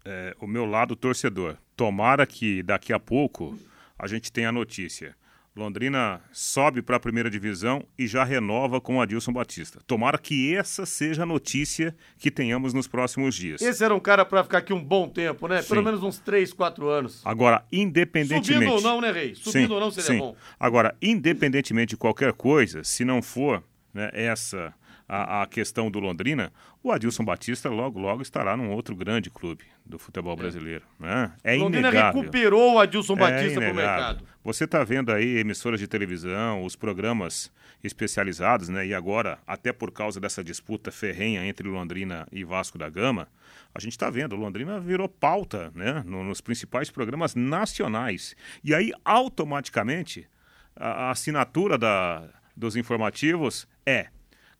[0.06, 3.58] é, o meu lado torcedor, tomara que daqui a pouco
[3.97, 5.15] a gente tenha a notícia.
[5.57, 9.79] Londrina sobe para a primeira divisão e já renova com Adilson Batista.
[9.88, 13.60] Tomara que essa seja a notícia que tenhamos nos próximos dias.
[13.62, 15.63] Esse era um cara para ficar aqui um bom tempo, né?
[15.63, 15.86] Pelo Sim.
[15.86, 17.21] menos uns 3, 4 anos.
[17.25, 18.53] Agora, independentemente.
[18.53, 19.33] Subindo ou não, né, Rei?
[19.33, 20.19] Subindo Sim, ou não seria sim.
[20.19, 20.36] bom.
[20.60, 24.73] Agora, independentemente de qualquer coisa, se não for né, essa
[25.07, 26.51] a, a questão do Londrina,
[26.83, 30.83] o Adilson Batista logo, logo estará num outro grande clube do futebol brasileiro.
[30.99, 31.31] Né?
[31.43, 32.19] É Londrina inegável.
[32.21, 33.95] recuperou o Adilson Batista é pro inegável.
[34.05, 34.25] mercado.
[34.43, 37.51] Você está vendo aí emissoras de televisão, os programas
[37.83, 38.85] especializados, né?
[38.87, 43.27] E agora, até por causa dessa disputa ferrenha entre Londrina e Vasco da Gama,
[43.73, 46.01] a gente está vendo, Londrina virou pauta, né?
[46.05, 48.35] no- Nos principais programas nacionais.
[48.63, 50.27] E aí, automaticamente,
[50.75, 52.23] a, a assinatura da,
[52.55, 54.07] dos informativos é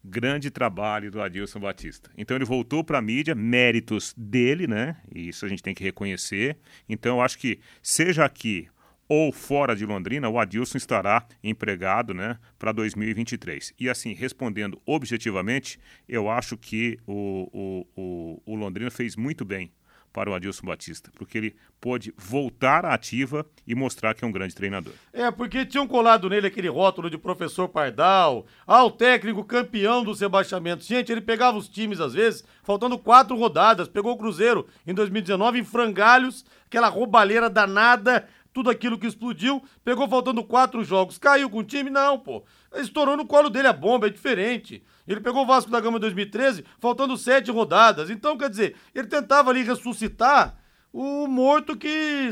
[0.08, 2.10] grande trabalho do Adilson Batista.
[2.18, 4.98] Então ele voltou para a mídia, méritos dele, né?
[5.14, 6.58] E isso a gente tem que reconhecer.
[6.88, 8.70] Então eu acho que seja aqui
[9.10, 13.74] ou fora de Londrina, o Adilson estará empregado, né, para 2023.
[13.80, 19.72] E assim, respondendo objetivamente, eu acho que o, o, o, o Londrina fez muito bem
[20.12, 24.32] para o Adilson Batista, porque ele pôde voltar à ativa e mostrar que é um
[24.32, 24.94] grande treinador.
[25.14, 30.20] É, porque tinham colado nele aquele rótulo de professor Pardal, ah, o técnico campeão dos
[30.20, 30.88] rebaixamentos.
[30.88, 35.60] Gente, ele pegava os times às vezes, faltando quatro rodadas, pegou o Cruzeiro em 2019
[35.60, 41.60] em frangalhos, aquela roubalheira danada, tudo aquilo que explodiu, pegou faltando quatro jogos, caiu com
[41.60, 41.92] o time?
[41.92, 42.44] Não, pô.
[42.74, 44.84] Estourou no colo dele a bomba, é diferente.
[45.08, 48.10] Ele pegou o Vasco da Gama em 2013, faltando sete rodadas.
[48.10, 50.58] Então, quer dizer, ele tentava ali ressuscitar
[50.92, 52.32] o morto que.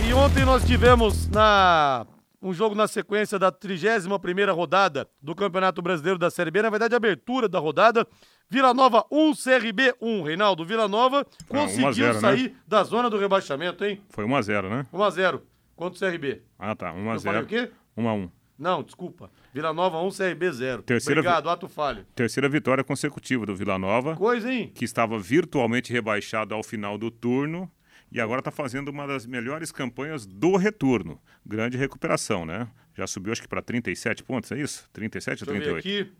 [0.09, 2.05] E ontem nós tivemos na
[2.47, 6.95] um jogo na sequência da 31ª rodada do Campeonato Brasileiro da Série B, na verdade,
[6.95, 8.07] abertura da rodada.
[8.49, 10.23] Vila Nova 1, CRB 1.
[10.23, 12.21] Reinaldo, Vila Nova conseguiu 0, né?
[12.21, 12.57] sair né?
[12.67, 14.01] da zona do rebaixamento, hein?
[14.11, 14.87] Foi 1 x 0, né?
[14.93, 15.43] 1 x 0
[15.75, 16.43] contra o CRB.
[16.57, 16.93] Ah, tá.
[16.93, 17.43] 1 x 0.
[17.43, 17.71] o quê?
[17.97, 18.31] 1 x 1.
[18.57, 19.29] Não, desculpa.
[19.53, 20.83] Vila Nova 1, CRB 0.
[20.83, 22.07] Terceira Obrigado, ato falho.
[22.15, 24.15] Terceira vitória consecutiva do Vila Nova.
[24.15, 24.71] Coisa, hein?
[24.73, 27.71] Que estava virtualmente rebaixado ao final do turno
[28.17, 31.21] e agora está fazendo uma das melhores campanhas do retorno.
[31.45, 32.67] Grande recuperação, né?
[32.95, 34.89] Já subiu acho que para 37 pontos, é isso?
[34.95, 35.75] 37 ou 38?
[35.75, 36.17] Deixa eu ver aqui.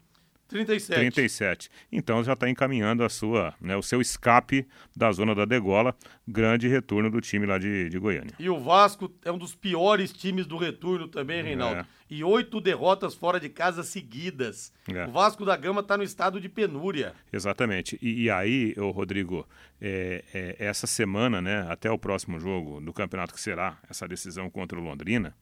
[0.49, 0.99] 37.
[0.99, 1.71] 37.
[1.91, 5.95] Então já está encaminhando a sua, né, o seu escape da zona da degola.
[6.27, 8.33] Grande retorno do time lá de, de Goiânia.
[8.39, 11.81] E o Vasco é um dos piores times do retorno também, Reinaldo.
[11.81, 11.87] É.
[12.09, 14.73] E oito derrotas fora de casa seguidas.
[14.89, 15.07] É.
[15.07, 17.15] O Vasco da Gama está no estado de penúria.
[17.33, 17.99] Exatamente.
[18.01, 19.47] E, e aí, ô Rodrigo,
[19.81, 24.49] é, é, essa semana, né, até o próximo jogo do campeonato que será essa decisão
[24.49, 25.35] contra o Londrina,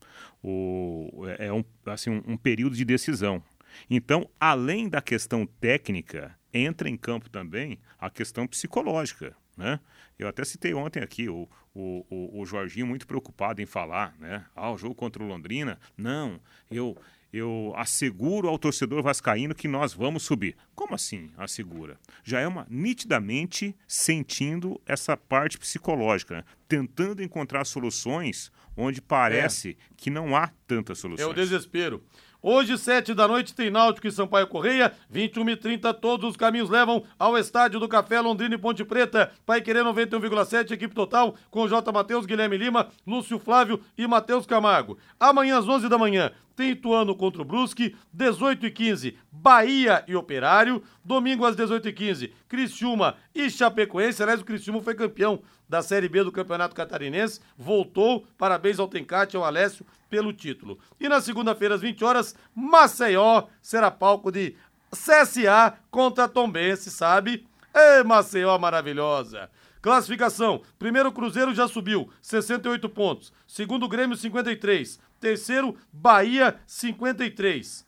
[0.43, 3.43] o, é, é um, assim, um, um período de decisão.
[3.89, 9.79] Então, além da questão técnica, entra em campo também a questão psicológica, né?
[10.17, 14.45] Eu até citei ontem aqui o, o, o, o Jorginho muito preocupado em falar, né?
[14.55, 15.77] Ah, o jogo contra o Londrina.
[15.97, 16.39] Não,
[16.71, 16.97] eu,
[17.33, 20.55] eu asseguro ao torcedor vascaíno que nós vamos subir.
[20.73, 21.99] Como assim assegura?
[22.23, 26.43] Já é uma nitidamente sentindo essa parte psicológica, né?
[26.67, 29.93] tentando encontrar soluções onde parece é.
[29.97, 31.27] que não há tantas soluções.
[31.27, 32.01] É o desespero.
[32.47, 34.93] Hoje, sete da noite, tem Náutico e Sampaio Correia.
[35.09, 39.31] 21 e 30 todos os caminhos levam ao Estádio do Café Londrina e Ponte Preta.
[39.47, 41.91] Pai Querer 91,7, equipe total, com J.
[41.91, 44.95] Matheus, Guilherme Lima, Lúcio Flávio e Matheus Camargo.
[45.19, 50.15] Amanhã, às 11 da manhã, tem Ituano contra o Brusque, 18 e 15, Bahia e
[50.15, 55.81] Operário, domingo às 18 e 15, Criciúma e Chapecoense, aliás o Criciúma foi campeão da
[55.81, 60.79] Série B do Campeonato Catarinense, voltou, parabéns ao Tencate e ao Alessio pelo título.
[60.99, 64.55] E na segunda-feira às 20 horas, Maceió será palco de
[64.91, 67.47] CSA contra Tombense, sabe?
[67.73, 69.49] Ê, Maceió maravilhosa!
[69.85, 73.31] Classificação: primeiro Cruzeiro já subiu, 68 pontos.
[73.45, 74.99] Segundo Grêmio, 53.
[75.19, 77.84] Terceiro, Bahia, 53.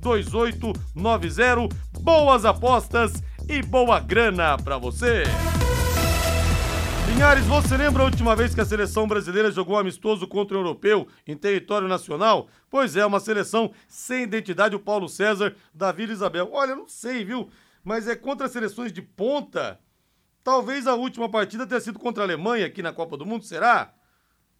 [0.00, 1.72] 991132890.
[2.00, 5.24] Boas apostas e boa grana pra você.
[7.08, 11.06] Linhares, você lembra a última vez que a seleção brasileira jogou amistoso contra o europeu
[11.26, 12.48] em território nacional?
[12.70, 16.48] Pois é, uma seleção sem identidade, o Paulo César da Vila Isabel.
[16.52, 17.50] Olha, não sei, viu?
[17.84, 19.78] Mas é contra seleções de ponta.
[20.42, 23.92] Talvez a última partida tenha sido contra a Alemanha aqui na Copa do Mundo, será?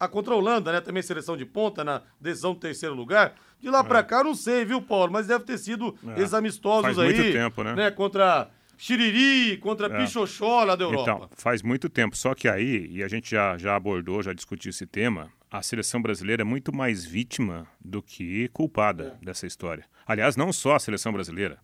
[0.01, 0.81] A contra a Holanda, né?
[0.81, 3.35] Também seleção de ponta na decisão do terceiro lugar.
[3.61, 3.85] De lá é.
[3.85, 5.13] pra cá, não sei, viu, Paulo?
[5.13, 6.23] Mas deve ter sido é.
[6.23, 7.15] esses amistosos Faz aí.
[7.15, 7.75] muito tempo, né?
[7.75, 7.91] né?
[7.91, 9.99] Contra Xiriri, contra é.
[9.99, 11.03] Pichoxó lá da Europa.
[11.03, 12.17] Então, faz muito tempo.
[12.17, 16.01] Só que aí, e a gente já, já abordou, já discutiu esse tema, a seleção
[16.01, 19.25] brasileira é muito mais vítima do que culpada é.
[19.27, 19.85] dessa história.
[20.07, 21.59] Aliás, não só a seleção brasileira.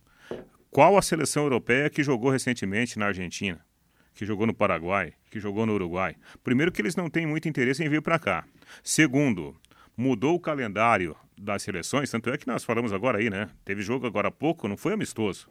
[0.70, 3.64] Qual a seleção europeia que jogou recentemente na Argentina?
[4.16, 5.12] Que jogou no Paraguai?
[5.30, 6.16] Que jogou no Uruguai?
[6.42, 8.46] Primeiro, que eles não têm muito interesse em vir para cá.
[8.82, 9.54] Segundo,
[9.94, 13.50] mudou o calendário das seleções, tanto é que nós falamos agora aí, né?
[13.62, 15.50] Teve jogo agora há pouco, não foi amistoso.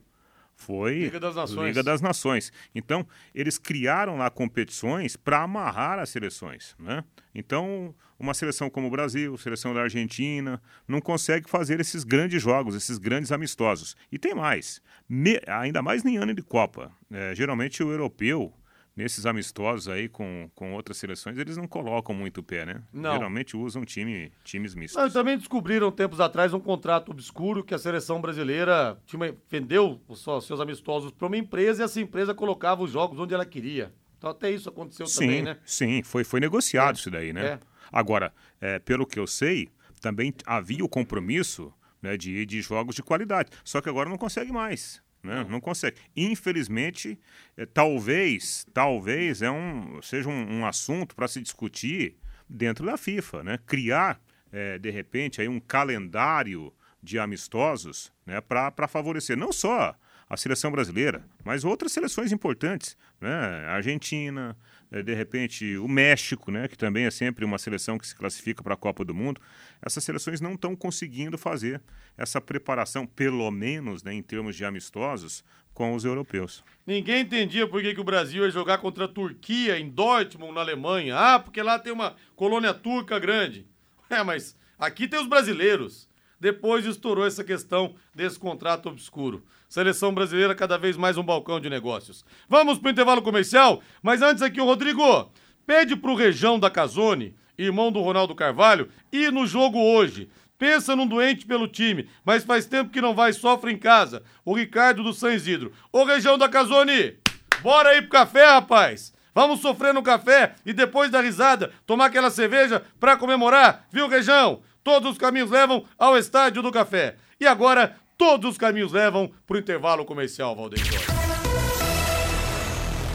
[0.55, 1.67] Foi Liga das Nações.
[1.67, 2.53] Liga das Nações.
[2.73, 7.03] Então, eles criaram lá competições para amarrar as seleções, né?
[7.33, 12.75] Então, uma seleção como o Brasil, seleção da Argentina, não consegue fazer esses grandes jogos,
[12.75, 13.95] esses grandes amistosos.
[14.11, 16.91] E tem mais, me, ainda mais em ano de Copa.
[17.11, 18.53] É, geralmente o europeu
[18.95, 22.81] nesses amistosos aí com, com outras seleções, eles não colocam muito o pé, né?
[22.93, 23.13] Não.
[23.13, 25.01] Geralmente usam time, times mistos.
[25.01, 30.23] Não, também descobriram tempos atrás um contrato obscuro que a seleção brasileira tinha, vendeu os
[30.23, 33.93] seus amistosos para uma empresa e essa empresa colocava os jogos onde ela queria.
[34.17, 35.57] Então até isso aconteceu sim, também, né?
[35.65, 36.99] Sim, foi, foi negociado é.
[36.99, 37.45] isso daí, né?
[37.45, 37.59] É.
[37.91, 39.69] Agora, é, pelo que eu sei,
[40.01, 43.49] também havia o compromisso né, de, de jogos de qualidade.
[43.63, 45.01] Só que agora não consegue mais.
[45.25, 45.45] Né?
[45.49, 45.97] Não consegue.
[46.15, 47.19] Infelizmente,
[47.57, 52.15] é, talvez, talvez é um, seja um, um assunto para se discutir
[52.47, 53.59] dentro da FIFA, né?
[53.65, 59.95] Criar, é, de repente, aí um calendário de amistosos né, para favorecer não só
[60.27, 63.29] a seleção brasileira, mas outras seleções importantes, né?
[63.67, 64.57] Argentina,
[65.03, 66.67] de repente o México, né?
[66.67, 69.41] Que também é sempre uma seleção que se classifica para a Copa do Mundo.
[69.81, 71.81] Essas seleções não estão conseguindo fazer
[72.17, 76.63] essa preparação, pelo menos, né, em termos de amistosos, com os europeus.
[76.87, 80.61] Ninguém entendia por que, que o Brasil ia jogar contra a Turquia em Dortmund, na
[80.61, 81.17] Alemanha.
[81.17, 83.67] Ah, porque lá tem uma colônia turca grande.
[84.09, 86.07] É, mas aqui tem os brasileiros.
[86.39, 89.43] Depois estourou essa questão desse contrato obscuro.
[89.69, 92.25] Seleção brasileira cada vez mais um balcão de negócios.
[92.47, 95.31] Vamos para o intervalo comercial, mas antes aqui o Rodrigo,
[95.65, 100.29] pede para o Região da Casone, irmão do Ronaldo Carvalho, ir no jogo hoje.
[100.57, 104.23] Pensa num doente pelo time, mas faz tempo que não vai, sofre em casa.
[104.45, 105.73] O Ricardo do San Isidro.
[105.91, 107.17] Ô Região da Casone,
[107.61, 109.13] bora aí pro café, rapaz.
[109.33, 114.61] Vamos sofrer no café e depois da risada, tomar aquela cerveja pra comemorar, viu, Região?
[114.85, 117.15] Todos os caminhos levam ao Estádio do Café.
[117.39, 120.85] E agora, todos os caminhos levam para o intervalo comercial, Valdeir.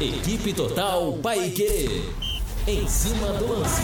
[0.01, 2.03] Equipe Total Paique.
[2.67, 3.83] Em cima do lance.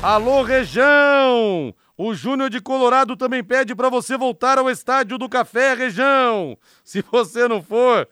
[0.00, 1.74] Alô, região!
[1.98, 6.56] O Júnior de Colorado também pede para você voltar ao Estádio do Café, região.
[6.84, 8.08] Se você não for,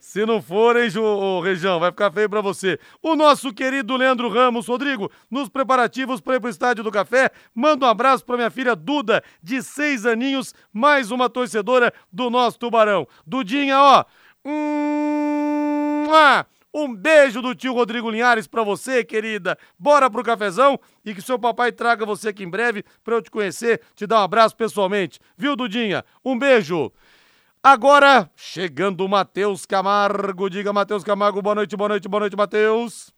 [0.00, 2.78] se não for, hein, Ju, Região, vai ficar feio pra você.
[3.02, 7.86] O nosso querido Leandro Ramos, Rodrigo, nos preparativos para ir pro Estádio do Café, manda
[7.86, 13.06] um abraço pra minha filha Duda, de seis aninhos, mais uma torcedora do nosso Tubarão.
[13.26, 14.04] Dudinha, ó.
[14.44, 16.06] Hum,
[16.72, 19.58] um beijo do tio Rodrigo Linhares pra você, querida.
[19.78, 23.30] Bora pro cafezão e que seu papai traga você aqui em breve pra eu te
[23.30, 25.18] conhecer, te dar um abraço pessoalmente.
[25.36, 26.04] Viu, Dudinha?
[26.24, 26.92] Um beijo.
[27.62, 30.48] Agora, chegando o Matheus Camargo.
[30.48, 33.12] Diga, Matheus Camargo, boa noite, boa noite, boa noite, Matheus.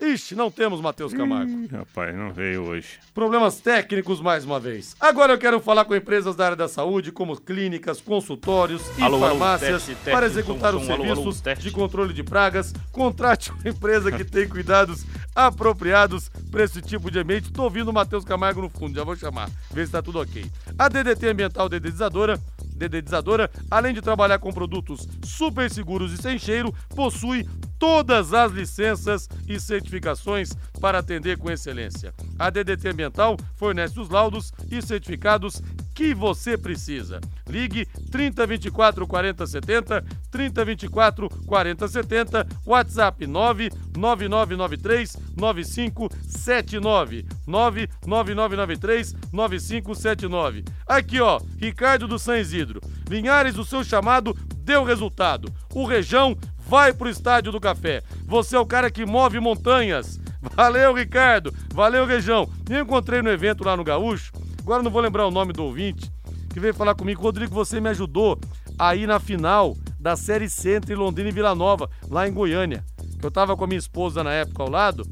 [0.00, 1.50] Ixi, não temos Matheus Camargo.
[1.50, 3.00] Ih, rapaz, não veio hoje.
[3.12, 4.94] Problemas técnicos mais uma vez.
[5.00, 9.18] Agora eu quero falar com empresas da área da saúde, como clínicas, consultórios e alô,
[9.18, 12.72] farmácias, alô, teste, teste, para executar som, os som, serviços alô, de controle de pragas.
[12.92, 17.52] Contrate uma empresa que tem cuidados apropriados para esse tipo de ambiente.
[17.52, 20.46] Tô ouvindo o Matheus Camargo no fundo, já vou chamar, ver se tá tudo ok.
[20.78, 22.40] A DDT Ambiental Dedetizadora
[22.78, 27.46] dedetizadora, além de trabalhar com produtos super seguros e sem cheiro, possui
[27.78, 32.14] todas as licenças e certificações para atender com excelência.
[32.38, 35.62] A DDT Ambiental fornece os laudos e certificados
[35.98, 37.20] que você precisa.
[37.48, 50.64] Ligue 3024 40 70, 3024 40 70, WhatsApp 99993 9579, 99993 9579.
[50.86, 52.80] Aqui ó, Ricardo do San Isidro.
[53.10, 55.52] Linhares, o seu chamado deu resultado.
[55.74, 58.04] O Rejão vai pro Estádio do Café.
[58.24, 60.20] Você é o cara que move montanhas.
[60.54, 61.52] Valeu, Ricardo.
[61.74, 62.48] Valeu, Região.
[62.70, 64.30] Me encontrei no evento lá no Gaúcho.
[64.68, 66.12] Agora não vou lembrar o nome do ouvinte
[66.52, 67.22] que veio falar comigo.
[67.22, 68.38] Rodrigo, você me ajudou
[68.78, 72.84] aí na final da Série C entre Londrina e Vila Nova, lá em Goiânia.
[73.22, 75.08] Eu tava com a minha esposa na época ao lado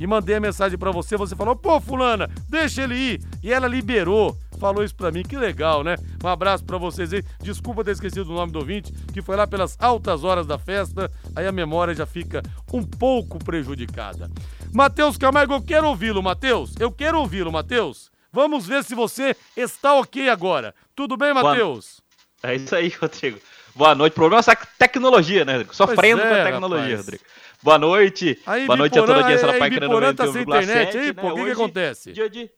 [0.00, 1.16] e mandei a mensagem para você.
[1.16, 3.20] Você falou, pô, Fulana, deixa ele ir.
[3.42, 4.38] E ela liberou.
[4.60, 5.96] Falou isso pra mim, que legal, né?
[6.22, 7.24] Um abraço para vocês aí.
[7.42, 11.10] Desculpa ter esquecido o nome do ouvinte, que foi lá pelas altas horas da festa.
[11.34, 12.40] Aí a memória já fica
[12.72, 14.30] um pouco prejudicada.
[14.72, 16.76] Matheus Camargo, eu quero ouvi-lo, Matheus.
[16.78, 18.11] Eu quero ouvi-lo, Matheus.
[18.32, 20.74] Vamos ver se você está ok agora.
[20.96, 22.00] Tudo bem, Matheus?
[22.42, 23.38] É isso aí, Rodrigo.
[23.74, 24.14] Boa noite.
[24.14, 25.64] Problema é essa tecnologia, né?
[25.70, 27.00] Sofrendo Pois é, com a tecnologia, rapaz.
[27.00, 27.24] Rodrigo.
[27.62, 28.42] Boa noite.
[28.46, 31.12] Aí, Boa noite a toda a audiência da tá sem 91,7, internet aí, né?
[31.12, 32.12] pô, o que que acontece?
[32.12, 32.50] Dia de,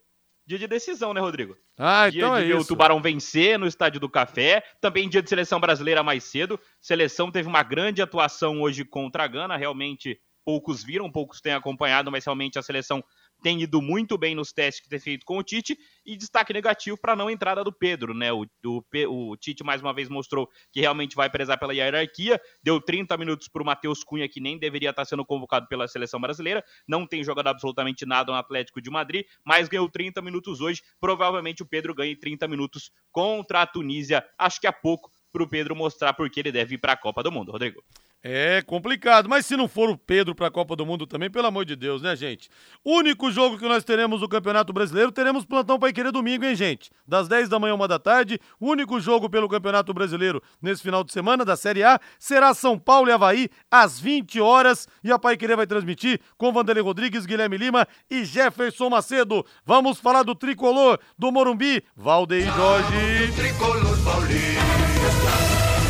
[0.46, 1.56] dia de decisão, né, Rodrigo?
[1.76, 2.68] Ah, dia então de é ver o isso.
[2.68, 4.62] Tubarão vencer no Estádio do Café.
[4.80, 6.58] Também dia de seleção brasileira mais cedo.
[6.80, 9.56] Seleção teve uma grande atuação hoje contra a Gana.
[9.56, 13.04] Realmente, poucos viram, poucos têm acompanhado, mas realmente a seleção
[13.44, 15.76] tem ido muito bem nos testes que tem feito com o Tite.
[16.06, 18.32] E destaque negativo para a não entrada do Pedro, né?
[18.32, 22.40] O, o, o Tite mais uma vez mostrou que realmente vai prezar pela hierarquia.
[22.62, 26.18] Deu 30 minutos para o Matheus Cunha, que nem deveria estar sendo convocado pela seleção
[26.18, 26.64] brasileira.
[26.88, 30.80] Não tem jogado absolutamente nada no Atlético de Madrid, mas ganhou 30 minutos hoje.
[30.98, 34.24] Provavelmente o Pedro ganhe 30 minutos contra a Tunísia.
[34.38, 36.96] Acho que há pouco para o Pedro mostrar por que ele deve ir para a
[36.96, 37.82] Copa do Mundo, Rodrigo.
[38.26, 41.66] É complicado, mas se não for o Pedro pra Copa do Mundo também, pelo amor
[41.66, 42.48] de Deus, né, gente?
[42.82, 46.90] Único jogo que nós teremos no Campeonato Brasileiro, teremos plantão pra querer domingo, hein, gente?
[47.06, 48.40] Das 10 da manhã, uma da tarde.
[48.58, 53.10] Único jogo pelo Campeonato Brasileiro nesse final de semana da Série A será São Paulo
[53.10, 54.88] e Havaí às 20 horas.
[55.02, 59.44] E a Pai Querer vai transmitir com Vanderlei Rodrigues, Guilherme Lima e Jefferson Macedo.
[59.66, 63.93] Vamos falar do tricolor do Morumbi, Valdeir Jorge.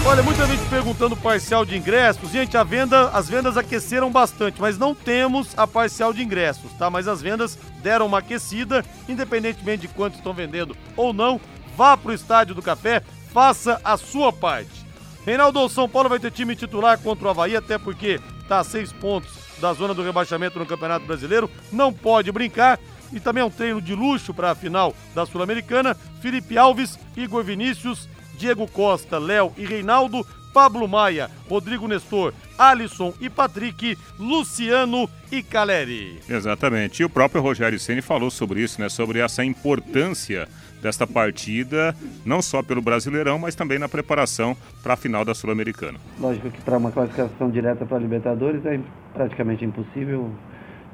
[0.07, 2.31] Olha, muita gente perguntando parcial de ingressos.
[2.31, 6.91] Gente, a venda, as vendas aqueceram bastante, mas não temos a parcial de ingressos, tá?
[6.91, 11.41] Mas as vendas deram uma aquecida, independentemente de quanto estão vendendo ou não.
[11.75, 13.03] Vá pro Estádio do Café,
[13.33, 14.85] faça a sua parte.
[15.25, 18.93] Reinaldo, São Paulo vai ter time titular contra o Havaí, até porque tá a seis
[18.93, 22.79] pontos da zona do rebaixamento no Campeonato Brasileiro, não pode brincar.
[23.11, 25.97] E também é um treino de luxo para a final da Sul-Americana.
[26.21, 33.29] Felipe Alves, Igor Vinícius, Diego Costa, Léo e Reinaldo, Pablo Maia, Rodrigo Nestor, Alisson e
[33.29, 36.21] Patrick, Luciano e Caleri.
[36.29, 37.03] Exatamente.
[37.03, 38.89] E o próprio Rogério Ceni falou sobre isso, né?
[38.89, 40.49] Sobre essa importância
[40.81, 45.99] desta partida, não só pelo Brasileirão, mas também na preparação para a final da Sul-Americana.
[46.21, 48.79] Lógico que para uma classificação direta para a Libertadores é
[49.13, 50.31] praticamente impossível.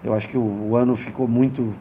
[0.03, 1.75] Eu acho que o, o ano ficou muito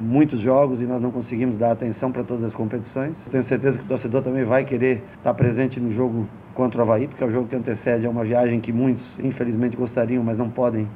[0.00, 3.14] muitos jogos e nós não conseguimos dar atenção para todas as competições.
[3.30, 7.06] Tenho certeza que o torcedor também vai querer estar presente no jogo contra o Havaí,
[7.06, 10.48] porque é o jogo que antecede a uma viagem que muitos, infelizmente, gostariam, mas não
[10.48, 10.88] podem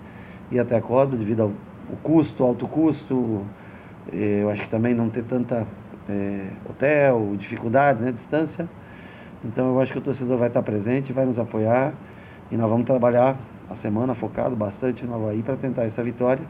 [0.50, 1.52] ir até Córdoba devido ao,
[2.02, 3.42] custo, alto custo.
[4.12, 5.66] Eh, Eu acho que também não ter tanta
[6.08, 8.68] eh, hotel, dificuldades, né, distância.
[9.44, 11.92] Então eu acho que o torcedor vai estar presente, vai nos apoiar
[12.50, 13.36] e nós vamos trabalhar
[13.70, 16.44] a semana focado bastante no Havaí para tentar essa vitória.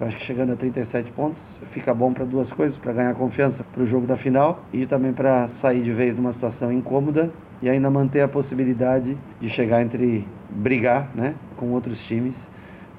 [0.00, 1.38] Eu acho que chegando a 37 pontos
[1.72, 5.12] fica bom para duas coisas, para ganhar confiança para o jogo da final e também
[5.12, 9.82] para sair de vez de uma situação incômoda e ainda manter a possibilidade de chegar
[9.82, 12.34] entre brigar, né, com outros times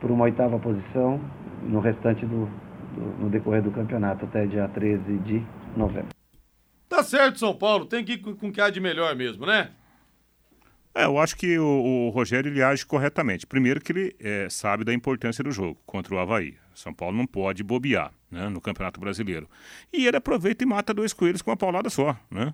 [0.01, 1.19] por uma oitava posição
[1.63, 2.49] no restante do,
[2.95, 5.41] do no decorrer do campeonato até dia 13 de
[5.77, 6.09] novembro.
[6.89, 9.69] Tá certo, São Paulo, tem que ir com o que há de melhor mesmo, né?
[10.99, 13.47] É, eu acho que o, o Rogério ele age corretamente.
[13.47, 16.55] Primeiro que ele é, sabe da importância do jogo contra o Havaí.
[16.75, 19.47] São Paulo não pode bobear né, no Campeonato Brasileiro.
[19.93, 22.53] E ele aproveita e mata dois coelhos com uma paulada só, né?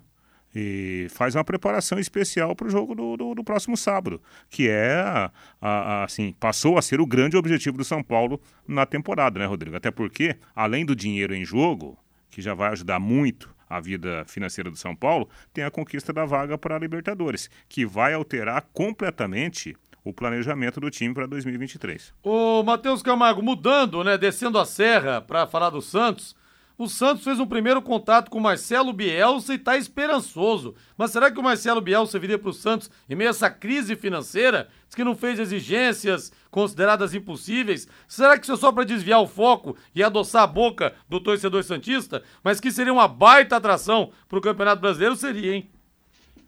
[0.57, 4.93] E faz uma preparação especial para o jogo do, do, do próximo sábado, que é,
[5.01, 9.45] a- a- assim, passou a ser o grande objetivo do São Paulo na temporada, né,
[9.45, 9.75] Rodrigo?
[9.75, 11.97] Até porque, além do dinheiro em jogo,
[12.29, 16.25] que já vai ajudar muito a vida financeira do São Paulo, tem a conquista da
[16.25, 22.13] vaga para a Libertadores, que vai alterar completamente o planejamento do time para 2023.
[22.23, 26.35] Ô, Matheus Camargo, mudando, né, descendo a serra para falar do Santos,
[26.77, 30.75] o Santos fez um primeiro contato com o Marcelo Bielsa e tá esperançoso.
[30.97, 34.67] Mas será que o Marcelo Bielsa viria pro Santos em meio a essa crise financeira?
[34.85, 37.87] Diz que não fez exigências consideradas impossíveis.
[38.07, 41.63] Será que isso é só para desviar o foco e adoçar a boca do torcedor
[41.63, 42.23] santista?
[42.43, 45.69] Mas que seria uma baita atração pro Campeonato Brasileiro seria, hein?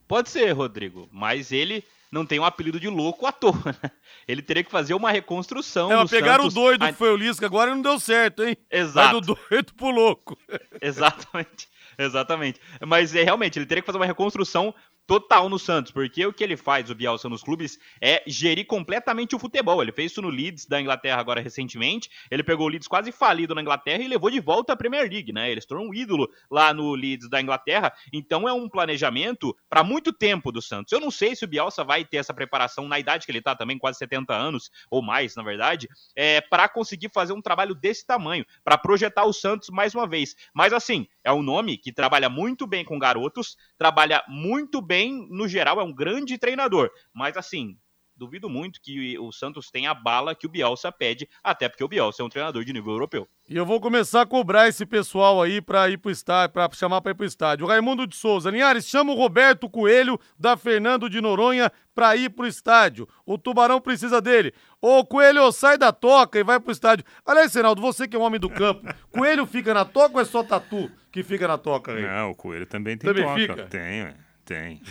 [0.07, 3.53] Pode ser, Rodrigo, mas ele não tem um apelido de louco à toa,
[3.83, 3.91] né?
[4.27, 5.91] Ele teria que fazer uma reconstrução.
[5.91, 6.55] É, mas pegaram Santos.
[6.57, 8.55] o doido A- que foi o Lisca agora não deu certo, hein?
[8.71, 9.11] Exato.
[9.11, 10.37] Vai do doido pro louco.
[10.81, 11.67] Exatamente.
[11.97, 12.59] Exatamente.
[12.85, 14.73] Mas é realmente, ele teria que fazer uma reconstrução
[15.07, 19.35] total no Santos, porque o que ele faz, o Bielsa, nos clubes é gerir completamente
[19.35, 19.81] o futebol.
[19.81, 22.09] Ele fez isso no Leeds da Inglaterra agora recentemente.
[22.29, 25.31] Ele pegou o Leeds quase falido na Inglaterra e levou de volta a Premier League,
[25.31, 25.49] né?
[25.49, 27.93] Ele se tornou um ídolo lá no Leeds da Inglaterra.
[28.11, 30.91] Então é um planejamento para muito tempo do Santos.
[30.91, 33.55] Eu não sei se o Bielsa vai ter essa preparação na idade que ele tá
[33.55, 38.05] também, quase 70 anos ou mais, na verdade, é, para conseguir fazer um trabalho desse
[38.05, 40.35] tamanho, para projetar o Santos mais uma vez.
[40.53, 45.45] Mas assim, é um nome que trabalha muito bem com garotos, trabalha muito bem no
[45.45, 46.89] geral, é um grande treinador.
[47.13, 47.77] Mas assim,
[48.17, 51.87] duvido muito que o Santos tenha a bala que o Bielsa pede, até porque o
[51.87, 53.27] Bielsa é um treinador de nível europeu.
[53.49, 57.01] E eu vou começar a cobrar esse pessoal aí pra ir pro estádio, pra chamar
[57.01, 57.65] pra ir pro estádio.
[57.65, 62.29] O Raimundo de Souza, Linhares, chama o Roberto Coelho da Fernando de Noronha pra ir
[62.29, 63.07] pro estádio.
[63.25, 64.53] O Tubarão precisa dele.
[64.81, 67.05] Ô, Coelho, sai da toca e vai pro estádio.
[67.25, 70.25] Aliás, Senaldo, você que é um homem do campo, Coelho fica na toca ou é
[70.25, 72.01] só Tatu que fica na toca aí?
[72.05, 73.39] Não, o Coelho também tem Também toca.
[73.39, 73.67] fica?
[73.67, 74.13] Tem,
[74.45, 74.81] tem.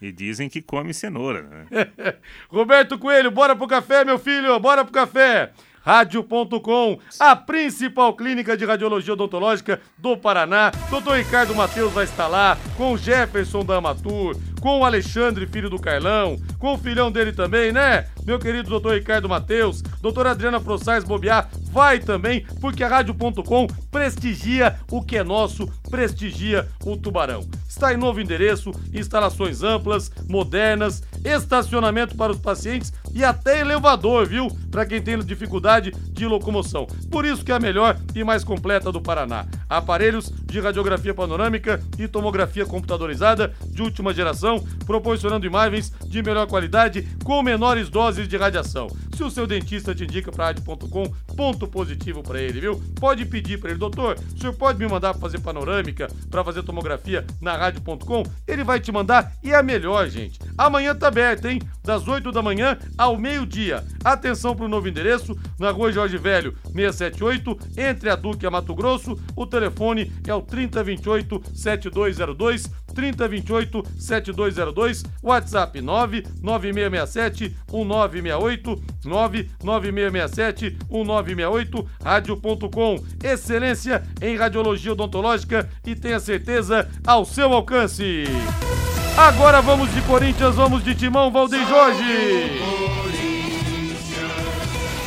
[0.00, 1.66] E dizem que come cenoura, né?
[2.48, 5.52] Roberto Coelho, bora pro café, meu filho, bora pro café.
[5.82, 10.70] Rádio.com, a principal clínica de radiologia odontológica do Paraná.
[10.90, 15.78] Doutor Ricardo Matheus vai estar lá, com Jefferson da Amatur, com o Alexandre, filho do
[15.78, 18.06] Carlão, com o filhão dele também, né?
[18.24, 24.78] Meu querido doutor Ricardo Matheus, doutora Adriana Proçais Bobiá, vai também, porque a Rádio.com prestigia
[24.90, 27.48] o que é nosso, prestigia o Tubarão.
[27.68, 34.48] Está em novo endereço, instalações amplas, modernas, estacionamento para os pacientes e até elevador, viu?
[34.70, 36.86] Para quem tem dificuldade de locomoção.
[37.10, 39.46] Por isso que é a melhor e mais completa do Paraná.
[39.68, 44.49] Aparelhos de radiografia panorâmica e tomografia computadorizada de última geração,
[44.86, 48.88] proporcionando imagens de melhor qualidade com menores doses de radiação.
[49.14, 51.04] Se o seu dentista te indica para rádio.com,
[51.36, 52.82] ponto positivo para ele, viu?
[52.98, 56.62] Pode pedir para ele, doutor, o senhor pode me mandar para fazer panorâmica, para fazer
[56.62, 58.22] tomografia na rádio.com?
[58.46, 60.38] Ele vai te mandar e é melhor, gente.
[60.56, 61.60] Amanhã tá aberto, hein?
[61.84, 63.84] Das 8 da manhã ao meio-dia.
[64.02, 68.50] Atenção para o novo endereço, na rua Jorge Velho, 678, entre a Duque e a
[68.50, 69.18] Mato Grosso.
[69.36, 83.04] O telefone é o 3028 7202, 3028 7202, WhatsApp 99667 1968, 99667 1968, rádio.com.
[83.22, 88.24] Excelência em radiologia odontológica e tenha certeza ao seu alcance.
[89.16, 92.60] Agora vamos de Corinthians, vamos de Timão, Valdeir Jorge.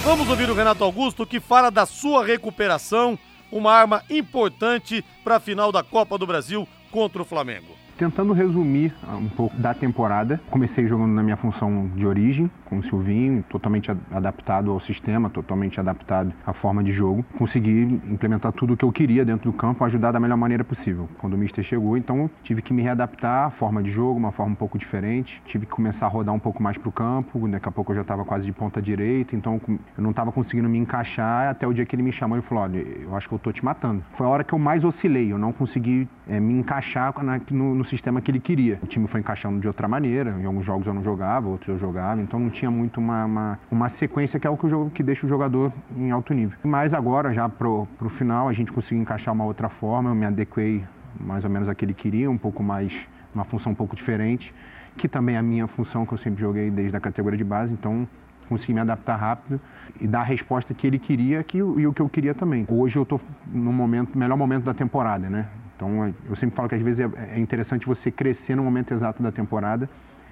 [0.03, 3.17] Vamos ouvir o Renato Augusto que fala da sua recuperação,
[3.51, 7.82] uma arma importante para a final da Copa do Brasil contra o Flamengo.
[8.04, 12.80] Tentando resumir ah, um pouco da temporada, comecei jogando na minha função de origem, com
[12.80, 17.24] o Silvinho, totalmente adaptado ao sistema, totalmente adaptado à forma de jogo.
[17.38, 21.08] Consegui implementar tudo o que eu queria dentro do campo, ajudar da melhor maneira possível.
[21.18, 24.51] Quando o Mister chegou, então tive que me readaptar à forma de jogo, uma forma
[24.51, 25.41] um pouco diferente.
[25.45, 27.95] Tive que começar a rodar um pouco mais para o campo, daqui a pouco eu
[27.95, 29.62] já estava quase de ponta direita, então
[29.97, 32.66] eu não estava conseguindo me encaixar até o dia que ele me chamou e falou:
[32.66, 34.04] olha, eu acho que eu tô te matando.
[34.18, 37.14] Foi a hora que eu mais oscilei, eu não consegui eh, me encaixar
[37.49, 38.79] no, no sistema que ele queria.
[38.81, 41.79] O time foi encaixando de outra maneira, em alguns jogos eu não jogava, outros eu
[41.79, 44.89] jogava, então não tinha muito uma, uma, uma sequência que é o que, o jogo,
[44.89, 46.57] que deixa o jogador em alto nível.
[46.63, 50.25] Mas agora, já pro, pro final, a gente conseguiu encaixar uma outra forma, eu me
[50.25, 50.83] adequei
[51.19, 52.91] mais ou menos a que ele queria, um pouco mais,
[53.33, 54.53] uma função um pouco diferente,
[54.97, 57.71] que também é a minha função que eu sempre joguei desde a categoria de base,
[57.73, 58.07] então
[58.49, 59.59] consegui me adaptar rápido
[60.01, 62.65] e dar a resposta que ele queria que, e o que eu queria também.
[62.69, 65.47] Hoje eu estou no momento, melhor momento da temporada, né?
[65.84, 68.93] Então é- eu sempre falo que às vezes é, é interessante você crescer no momento
[68.93, 69.89] exato da temporada.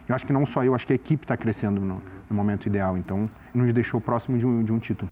[0.07, 2.65] Eu acho que não só eu, acho que a equipe está crescendo no, no momento
[2.67, 2.97] ideal.
[2.97, 5.11] Então nos deixou próximo de um, de um título.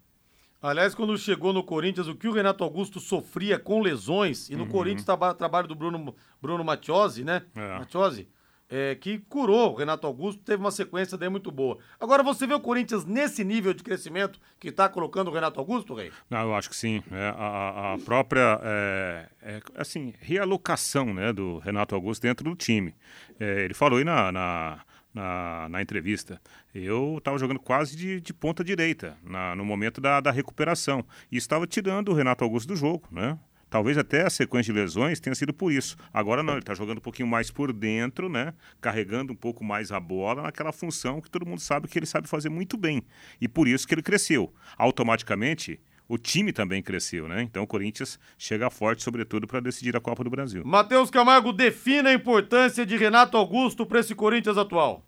[0.62, 4.66] Aliás, quando chegou no Corinthians, o que o Renato Augusto sofria com lesões, e no
[4.68, 7.44] Corinthians traba- trabalho do Bruno, Bruno Matiosi, né?
[7.56, 7.80] É.
[7.80, 8.28] Matiosi,
[8.70, 11.80] é, que curou o Renato Augusto, teve uma sequência daí muito boa.
[12.00, 15.94] Agora, você vê o Corinthians nesse nível de crescimento que tá colocando o Renato Augusto,
[15.96, 16.12] Rei?
[16.30, 17.02] Não, eu acho que sim.
[17.12, 22.56] É, a, a- a própria é, é, assim, realocação né, do Renato Augusto dentro do
[22.56, 22.94] time.
[23.40, 24.80] É, ele falou aí na, na,
[25.14, 26.40] na, na entrevista.
[26.74, 31.04] Eu estava jogando quase de, de ponta direita na- no momento da, da recuperação.
[31.32, 33.38] E estava tirando o Renato Augusto do jogo, né?
[33.70, 35.96] Talvez até a sequência de lesões tenha sido por isso.
[36.14, 38.54] Agora não, ele está jogando um pouquinho mais por dentro, né?
[38.82, 42.28] Carregando um pouco mais a bola naquela função que todo mundo sabe que ele sabe
[42.28, 43.04] fazer muito bem.
[43.40, 44.54] E por isso que ele cresceu.
[44.78, 47.44] Automaticamente, o time também cresceu, né?
[47.44, 50.64] Então o Corinthians chega forte, sobretudo, para decidir a Copa do Brasil.
[50.66, 55.06] Matheus Camargo define a importância de Renato Augusto para esse Corinthians atual.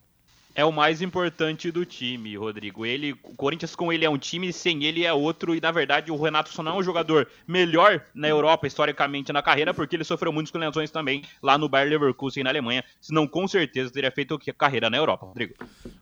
[0.54, 2.86] É o mais importante do time, Rodrigo.
[2.86, 5.56] Ele, o Corinthians com ele é um time, sem ele é outro.
[5.56, 9.41] E na verdade o Renato só não é um jogador melhor na Europa historicamente na
[9.41, 12.84] carreira, porque ele sofreu muitas lesões também lá no Bayer Leverkusen na Alemanha.
[12.99, 15.54] Senão com certeza teria feito carreira na Europa, Rodrigo.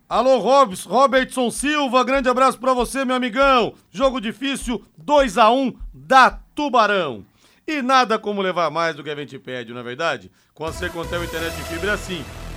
[0.08, 3.74] Alô, Robs, Robertson Silva, grande abraço para você, meu amigão.
[3.91, 7.26] Jogo difícil, 2 a 1 da Tubarão.
[7.68, 10.32] E nada como levar mais do que a gente pede, não é verdade?
[10.56, 12.26] Com a Secontel Internet de Fibra é assim.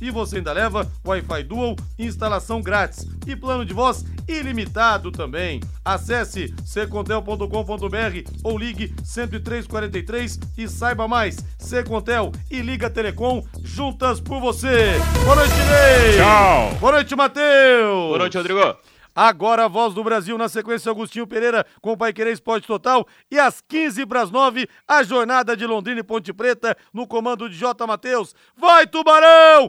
[0.00, 5.60] E você ainda leva Wi-Fi Dual, instalação grátis e plano de voz ilimitado também.
[5.84, 11.38] Acesse secontel.com.br ou ligue 10343 e saiba mais.
[11.58, 14.92] Secontel e Liga Telecom juntas por você.
[15.24, 16.16] Boa noite, Ney.
[16.16, 16.74] Tchau.
[16.80, 18.08] Boa noite, Matheus.
[18.08, 18.97] Boa noite, Rodrigo.
[19.20, 23.04] Agora a voz do Brasil na sequência Agostinho Pereira com o Pai Querer Esporte Total
[23.28, 27.50] e às 15 para as 9 a jornada de Londrina e Ponte Preta no comando
[27.50, 27.84] de J.
[27.84, 28.32] Matheus.
[28.56, 29.68] Vai Tubarão!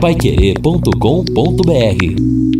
[0.00, 2.55] Paiquerê.com.br